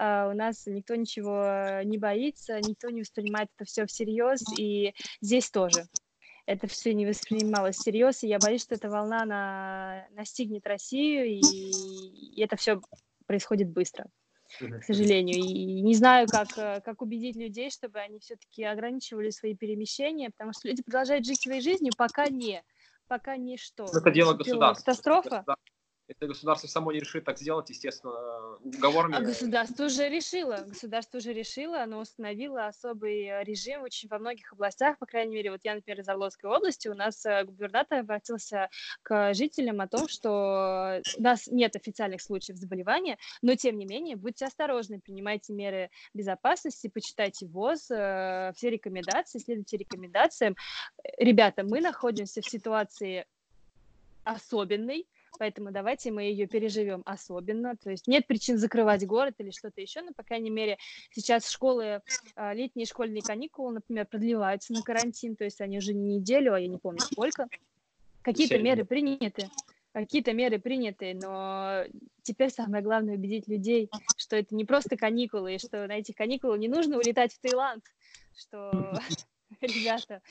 А, 0.02 0.30
у 0.30 0.34
нас 0.34 0.66
никто 0.66 0.96
ничего 0.96 1.82
не 1.84 1.98
боится 1.98 2.19
боится, 2.20 2.60
никто 2.60 2.90
не 2.90 3.02
воспринимает 3.02 3.50
это 3.56 3.66
все 3.66 3.86
всерьез, 3.86 4.44
и 4.58 4.94
здесь 5.22 5.50
тоже 5.50 5.86
это 6.46 6.68
все 6.68 6.94
не 6.96 7.06
воспринималось 7.06 7.78
всерьез, 7.78 8.24
и 8.24 8.28
я 8.28 8.40
боюсь, 8.40 8.64
что 8.64 8.74
эта 8.74 8.90
волна 8.90 9.24
на... 9.26 10.08
настигнет 10.16 10.66
Россию, 10.66 11.26
и... 11.26 11.40
и 11.40 12.42
это 12.42 12.56
все 12.56 12.82
происходит 13.28 13.70
быстро, 13.70 14.08
к 14.60 14.84
сожалению. 14.84 15.38
И 15.38 15.82
не 15.82 15.94
знаю, 15.94 16.28
как, 16.28 16.48
как 16.84 17.02
убедить 17.04 17.36
людей, 17.36 17.70
чтобы 17.70 18.00
они 18.00 18.20
все-таки 18.20 18.64
ограничивали 18.64 19.30
свои 19.30 19.56
перемещения, 19.56 20.32
потому 20.32 20.54
что 20.54 20.68
люди 20.68 20.82
продолжают 20.82 21.26
жить 21.26 21.40
своей 21.40 21.62
жизнью, 21.62 21.94
пока 21.96 22.26
не, 22.28 22.64
пока 23.08 23.38
не 23.38 23.58
что. 23.58 23.86
Это 23.86 24.10
дело 24.10 24.34
государства. 24.34 24.84
Катастрофа. 24.84 25.46
Если 26.10 26.26
государство 26.26 26.68
само 26.68 26.92
не 26.92 27.00
решит 27.00 27.24
так 27.24 27.38
сделать, 27.38 27.70
естественно, 27.70 28.58
уговорами... 28.64 29.18
А 29.18 29.22
государство 29.22 29.86
уже 29.86 30.10
решило. 30.10 30.66
Государство 30.68 31.20
уже 31.20 31.34
решило, 31.34 31.84
оно 31.84 32.00
установило 32.00 32.66
особый 32.66 33.26
э, 33.26 33.44
режим 33.44 33.84
очень 33.84 34.10
во 34.10 34.18
многих 34.18 34.52
областях, 34.52 34.98
по 34.98 35.06
крайней 35.06 35.36
мере, 35.36 35.52
вот 35.52 35.62
я, 35.64 35.76
например, 35.76 36.00
из 36.00 36.10
Орловской 36.10 36.50
области, 36.50 36.88
у 36.88 36.96
нас 36.96 37.24
э, 37.28 37.44
губернатор 37.44 38.00
обратился 38.00 38.70
к 39.04 39.36
жителям 39.36 39.82
о 39.82 39.88
том, 39.88 40.08
что 40.08 41.00
у 41.16 41.22
нас 41.22 41.46
нет 41.46 41.76
официальных 41.76 42.24
случаев 42.24 42.58
заболевания, 42.58 43.20
но, 43.44 43.54
тем 43.54 43.78
не 43.78 43.86
менее, 43.86 44.16
будьте 44.16 44.46
осторожны, 44.46 45.00
принимайте 45.00 45.54
меры 45.54 45.92
безопасности, 46.16 46.88
почитайте 46.88 47.46
ВОЗ, 47.46 47.92
э, 47.92 48.52
все 48.56 48.72
рекомендации, 48.72 49.38
следуйте 49.38 49.78
рекомендациям. 49.78 50.56
Ребята, 51.20 51.64
мы 51.64 51.82
находимся 51.82 52.42
в 52.42 52.50
ситуации 52.50 53.28
особенной, 54.24 55.06
поэтому 55.38 55.72
давайте 55.72 56.12
мы 56.12 56.24
ее 56.24 56.48
переживем 56.48 57.02
особенно. 57.06 57.76
То 57.78 57.92
есть 57.92 58.08
нет 58.08 58.28
причин 58.28 58.58
закрывать 58.58 59.06
город 59.06 59.36
или 59.38 59.52
что-то 59.52 59.82
еще, 59.82 60.02
но, 60.02 60.14
по 60.14 60.24
крайней 60.24 60.50
мере, 60.50 60.78
сейчас 61.12 61.50
школы, 61.50 62.02
а, 62.36 62.54
летние 62.54 62.86
школьные 62.86 63.22
каникулы, 63.22 63.74
например, 63.74 64.06
продлеваются 64.06 64.74
на 64.74 64.82
карантин, 64.82 65.36
то 65.36 65.44
есть 65.44 65.62
они 65.62 65.78
уже 65.78 65.94
не 65.94 66.18
неделю, 66.18 66.54
а 66.54 66.60
я 66.60 66.68
не 66.68 66.78
помню 66.78 67.02
сколько. 67.02 67.48
Какие-то 68.22 68.58
меры 68.60 68.84
приняты, 68.86 69.50
какие-то 69.94 70.34
меры 70.34 70.60
приняты, 70.60 71.14
но 71.14 71.84
теперь 72.22 72.50
самое 72.50 72.84
главное 72.84 73.16
убедить 73.16 73.48
людей, 73.48 73.90
что 74.18 74.36
это 74.36 74.56
не 74.56 74.66
просто 74.66 74.98
каникулы, 74.98 75.56
и 75.56 75.60
что 75.60 75.88
на 75.88 75.94
этих 75.94 76.16
каникулы 76.16 76.58
не 76.58 76.68
нужно 76.68 76.98
улетать 76.98 77.34
в 77.34 77.40
Таиланд, 77.40 77.84
что, 78.36 78.72
ребята, 79.62 80.22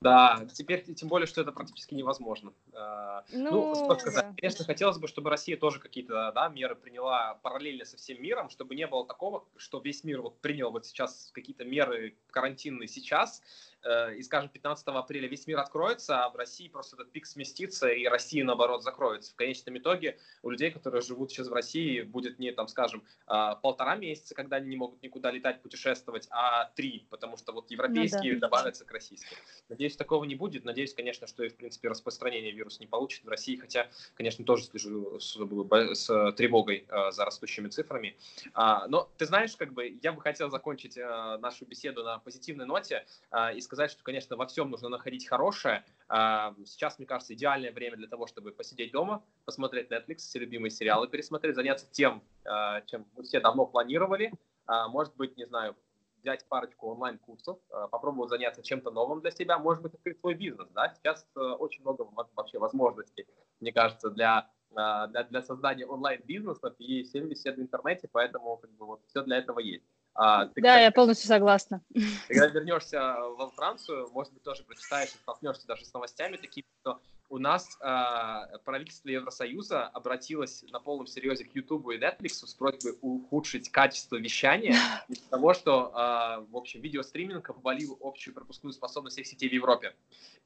да, 0.00 0.46
теперь 0.54 0.82
тем 0.94 1.08
более, 1.08 1.26
что 1.26 1.42
это 1.42 1.52
практически 1.52 1.94
невозможно. 1.94 2.52
А, 2.72 3.24
ну, 3.32 3.74
ну 3.74 3.98
сказать, 3.98 4.28
да. 4.28 4.34
конечно, 4.36 4.64
хотелось 4.64 4.98
бы, 4.98 5.08
чтобы 5.08 5.28
Россия 5.30 5.56
тоже 5.56 5.78
какие-то 5.78 6.32
да, 6.34 6.48
меры 6.48 6.74
приняла 6.74 7.34
параллельно 7.42 7.84
со 7.84 7.96
всем 7.96 8.22
миром, 8.22 8.48
чтобы 8.48 8.74
не 8.74 8.86
было 8.86 9.06
такого, 9.06 9.44
что 9.56 9.78
весь 9.80 10.02
мир 10.04 10.22
вот 10.22 10.40
принял 10.40 10.70
вот 10.70 10.86
сейчас 10.86 11.30
какие-то 11.34 11.64
меры 11.64 12.16
карантинные 12.30 12.88
сейчас, 12.88 13.42
Э, 13.79 13.79
и, 14.16 14.22
скажем, 14.22 14.48
15 14.48 14.86
апреля 14.88 15.28
весь 15.28 15.46
мир 15.46 15.58
откроется, 15.58 16.24
а 16.24 16.30
в 16.30 16.36
России 16.36 16.68
просто 16.68 16.96
этот 16.96 17.12
пик 17.12 17.26
сместится, 17.26 17.88
и 17.88 18.06
Россия, 18.06 18.44
наоборот, 18.44 18.82
закроется. 18.82 19.32
В 19.32 19.36
конечном 19.36 19.78
итоге 19.78 20.18
у 20.42 20.50
людей, 20.50 20.70
которые 20.70 21.02
живут 21.02 21.30
сейчас 21.30 21.48
в 21.48 21.52
России, 21.52 22.02
будет 22.02 22.38
не, 22.38 22.52
там, 22.52 22.68
скажем, 22.68 23.02
а, 23.26 23.54
полтора 23.56 23.96
месяца, 23.96 24.34
когда 24.34 24.56
они 24.56 24.68
не 24.68 24.76
могут 24.76 25.02
никуда 25.02 25.30
летать, 25.30 25.62
путешествовать, 25.62 26.26
а 26.30 26.70
три, 26.76 27.06
потому 27.10 27.36
что 27.36 27.52
вот 27.52 27.70
европейские 27.70 28.34
ну, 28.34 28.40
да. 28.40 28.48
добавятся 28.48 28.84
к 28.84 28.90
российским. 28.90 29.36
Надеюсь, 29.68 29.96
такого 29.96 30.24
не 30.24 30.34
будет. 30.34 30.64
Надеюсь, 30.64 30.94
конечно, 30.94 31.26
что 31.26 31.44
и, 31.44 31.48
в 31.48 31.56
принципе, 31.56 31.88
распространение 31.88 32.52
вируса 32.52 32.80
не 32.80 32.86
получит 32.86 33.24
в 33.24 33.28
России, 33.28 33.56
хотя, 33.56 33.88
конечно, 34.14 34.44
тоже 34.44 34.64
слежу 34.64 35.18
с, 35.20 35.36
с 35.36 36.32
тревогой 36.32 36.84
э, 36.88 37.10
за 37.12 37.24
растущими 37.24 37.68
цифрами. 37.68 38.16
А, 38.54 38.86
но, 38.88 39.10
ты 39.16 39.26
знаешь, 39.26 39.56
как 39.56 39.72
бы, 39.72 39.98
я 40.02 40.12
бы 40.12 40.20
хотел 40.20 40.50
закончить 40.50 40.96
э, 40.96 41.38
нашу 41.40 41.64
беседу 41.64 42.02
на 42.02 42.18
позитивной 42.18 42.66
ноте 42.66 43.06
и 43.54 43.60
сказать, 43.70 43.92
что, 43.92 44.02
конечно, 44.02 44.36
во 44.36 44.46
всем 44.46 44.68
нужно 44.68 44.88
находить 44.88 45.28
хорошее. 45.28 45.84
А, 46.08 46.56
сейчас, 46.66 46.98
мне 46.98 47.06
кажется, 47.06 47.34
идеальное 47.34 47.70
время 47.70 47.96
для 47.96 48.08
того, 48.08 48.26
чтобы 48.26 48.50
посидеть 48.50 48.90
дома, 48.90 49.22
посмотреть 49.44 49.92
Netflix, 49.92 50.16
все 50.16 50.40
любимые 50.40 50.72
сериалы 50.72 51.06
пересмотреть, 51.06 51.54
заняться 51.54 51.86
тем, 51.88 52.20
а, 52.44 52.80
чем 52.82 53.06
мы 53.16 53.22
все 53.22 53.38
давно 53.38 53.66
планировали. 53.66 54.32
А, 54.66 54.88
может 54.88 55.14
быть, 55.14 55.36
не 55.36 55.46
знаю, 55.46 55.76
взять 56.20 56.44
парочку 56.48 56.88
онлайн-курсов, 56.88 57.58
попробовать 57.92 58.30
заняться 58.30 58.60
чем-то 58.60 58.90
новым 58.90 59.20
для 59.20 59.30
себя, 59.30 59.56
может 59.58 59.84
быть, 59.84 59.94
открыть 59.94 60.18
свой 60.18 60.34
бизнес. 60.34 60.68
Да? 60.74 60.92
Сейчас 60.92 61.24
э, 61.36 61.40
очень 61.40 61.80
много 61.80 62.06
вообще 62.34 62.58
возможностей, 62.58 63.26
мне 63.60 63.72
кажется, 63.72 64.10
для 64.10 64.50
для, 64.70 65.26
для 65.28 65.42
создания 65.42 65.84
онлайн-бизнесов, 65.84 66.74
и 66.78 67.02
все 67.02 67.22
в 67.22 67.58
интернете, 67.58 68.08
поэтому 68.12 68.56
как 68.58 68.70
бы, 68.72 68.86
вот, 68.86 69.00
все 69.08 69.22
для 69.22 69.38
этого 69.38 69.58
есть. 69.58 69.84
А, 70.14 70.46
ты, 70.46 70.60
да, 70.60 70.68
кстати, 70.68 70.82
я 70.82 70.90
полностью 70.90 71.28
согласна. 71.28 71.82
Когда 72.28 72.46
вернешься 72.48 73.16
во 73.36 73.50
Францию, 73.50 74.08
может 74.12 74.32
быть, 74.32 74.42
тоже 74.42 74.64
прочитаешь, 74.64 75.10
столкнешься 75.10 75.66
даже 75.66 75.84
с 75.84 75.92
новостями 75.92 76.36
такими, 76.36 76.66
что 76.80 77.00
у 77.30 77.38
нас 77.38 77.78
э, 77.80 78.58
правительство 78.64 79.08
Евросоюза 79.08 79.86
обратилось 79.86 80.64
на 80.72 80.80
полном 80.80 81.06
серьезе 81.06 81.44
к 81.44 81.54
YouTube 81.54 81.88
и 81.90 81.96
Netflix 81.96 82.44
с 82.44 82.54
просьбой 82.54 82.98
ухудшить 83.00 83.70
качество 83.70 84.16
вещания 84.16 84.76
из-за 85.08 85.30
того, 85.30 85.54
что, 85.54 85.92
э, 85.94 86.50
в 86.50 86.56
общем, 86.56 86.80
видеостриминг 86.80 87.48
обвалил 87.48 87.96
общую 88.02 88.34
пропускную 88.34 88.72
способность 88.72 89.14
всех 89.14 89.28
сетей 89.28 89.48
в 89.48 89.52
Европе. 89.52 89.94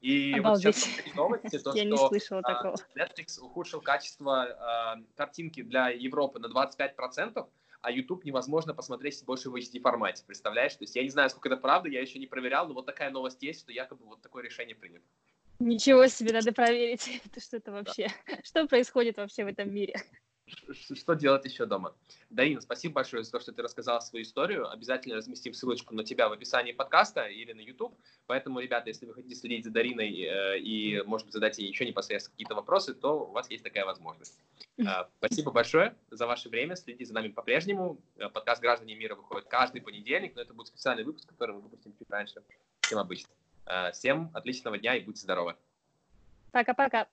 И 0.01 0.33
Обалдеть. 0.33 0.65
вот 0.65 0.75
сейчас 0.75 1.15
новости, 1.15 1.57
то, 1.57 1.71
Я 1.75 1.81
что 1.81 1.89
не 1.89 1.97
слышала 1.97 2.39
э, 2.39 2.43
такого. 2.43 2.75
Netflix 2.95 3.39
ухудшил 3.41 3.81
качество 3.81 4.95
э, 4.97 5.03
картинки 5.15 5.63
для 5.63 5.89
Европы 5.89 6.37
на 6.37 6.45
25%, 6.45 7.47
а 7.85 7.91
YouTube 7.91 8.25
невозможно 8.25 8.73
посмотреть 8.73 9.23
больше 9.25 9.51
в 9.51 9.55
HD 9.55 9.79
формате. 9.79 10.23
Представляешь? 10.25 10.73
То 10.73 10.83
есть 10.83 10.95
я 10.95 11.03
не 11.03 11.09
знаю, 11.09 11.29
сколько 11.29 11.49
это 11.49 11.57
правда, 11.57 11.87
я 11.87 12.01
еще 12.01 12.17
не 12.17 12.25
проверял, 12.25 12.67
но 12.67 12.73
вот 12.73 12.87
такая 12.87 13.11
новость 13.11 13.43
есть, 13.43 13.59
что 13.59 13.71
якобы 13.71 14.05
вот 14.05 14.21
такое 14.23 14.43
решение 14.43 14.75
принято. 14.75 15.05
Ничего 15.59 16.07
себе, 16.07 16.33
надо 16.33 16.51
проверить, 16.51 17.21
что 17.37 17.57
это 17.57 17.71
вообще, 17.71 18.07
да. 18.27 18.39
что 18.43 18.67
происходит 18.67 19.17
вообще 19.17 19.43
в 19.43 19.47
этом 19.47 19.71
мире. 19.71 20.01
Что 20.47 21.15
делать 21.15 21.45
еще 21.45 21.65
дома? 21.65 21.95
Дарина, 22.29 22.61
спасибо 22.61 22.95
большое 22.95 23.23
за 23.23 23.31
то, 23.31 23.39
что 23.39 23.51
ты 23.51 23.61
рассказала 23.63 23.99
свою 23.99 24.23
историю. 24.23 24.69
Обязательно 24.69 25.15
разместим 25.15 25.53
ссылочку 25.53 25.95
на 25.95 26.03
тебя 26.03 26.29
в 26.29 26.33
описании 26.33 26.71
подкаста 26.71 27.25
или 27.25 27.53
на 27.53 27.61
YouTube. 27.61 27.97
Поэтому, 28.27 28.59
ребята, 28.59 28.89
если 28.89 29.05
вы 29.05 29.15
хотите 29.15 29.35
следить 29.35 29.65
за 29.65 29.71
Дариной 29.71 30.11
э, 30.11 30.59
и, 30.59 31.01
может 31.03 31.25
быть, 31.27 31.33
задать 31.33 31.57
ей 31.57 31.67
еще 31.67 31.85
непосредственно 31.85 32.33
какие-то 32.33 32.55
вопросы, 32.55 32.93
то 32.93 33.25
у 33.27 33.31
вас 33.31 33.49
есть 33.49 33.63
такая 33.63 33.85
возможность. 33.85 34.39
Э, 34.77 35.05
спасибо 35.17 35.51
большое 35.51 35.95
за 36.11 36.27
ваше 36.27 36.49
время. 36.49 36.75
Следите 36.75 37.05
за 37.05 37.13
нами 37.13 37.29
по-прежнему. 37.29 37.99
Э, 38.17 38.29
подкаст 38.29 38.61
«Граждане 38.61 38.93
мира» 38.95 39.15
выходит 39.15 39.47
каждый 39.47 39.81
понедельник, 39.81 40.35
но 40.35 40.41
это 40.43 40.53
будет 40.53 40.67
специальный 40.67 41.03
выпуск, 41.03 41.27
который 41.27 41.55
мы 41.55 41.61
выпустим 41.61 41.93
чуть 41.97 42.09
раньше, 42.09 42.43
чем 42.81 42.99
обычно. 42.99 43.29
Всем 43.93 44.29
отличного 44.35 44.77
дня 44.77 44.95
и 44.95 45.01
будьте 45.01 45.21
здоровы. 45.21 45.55
Пока-пока. 46.51 47.07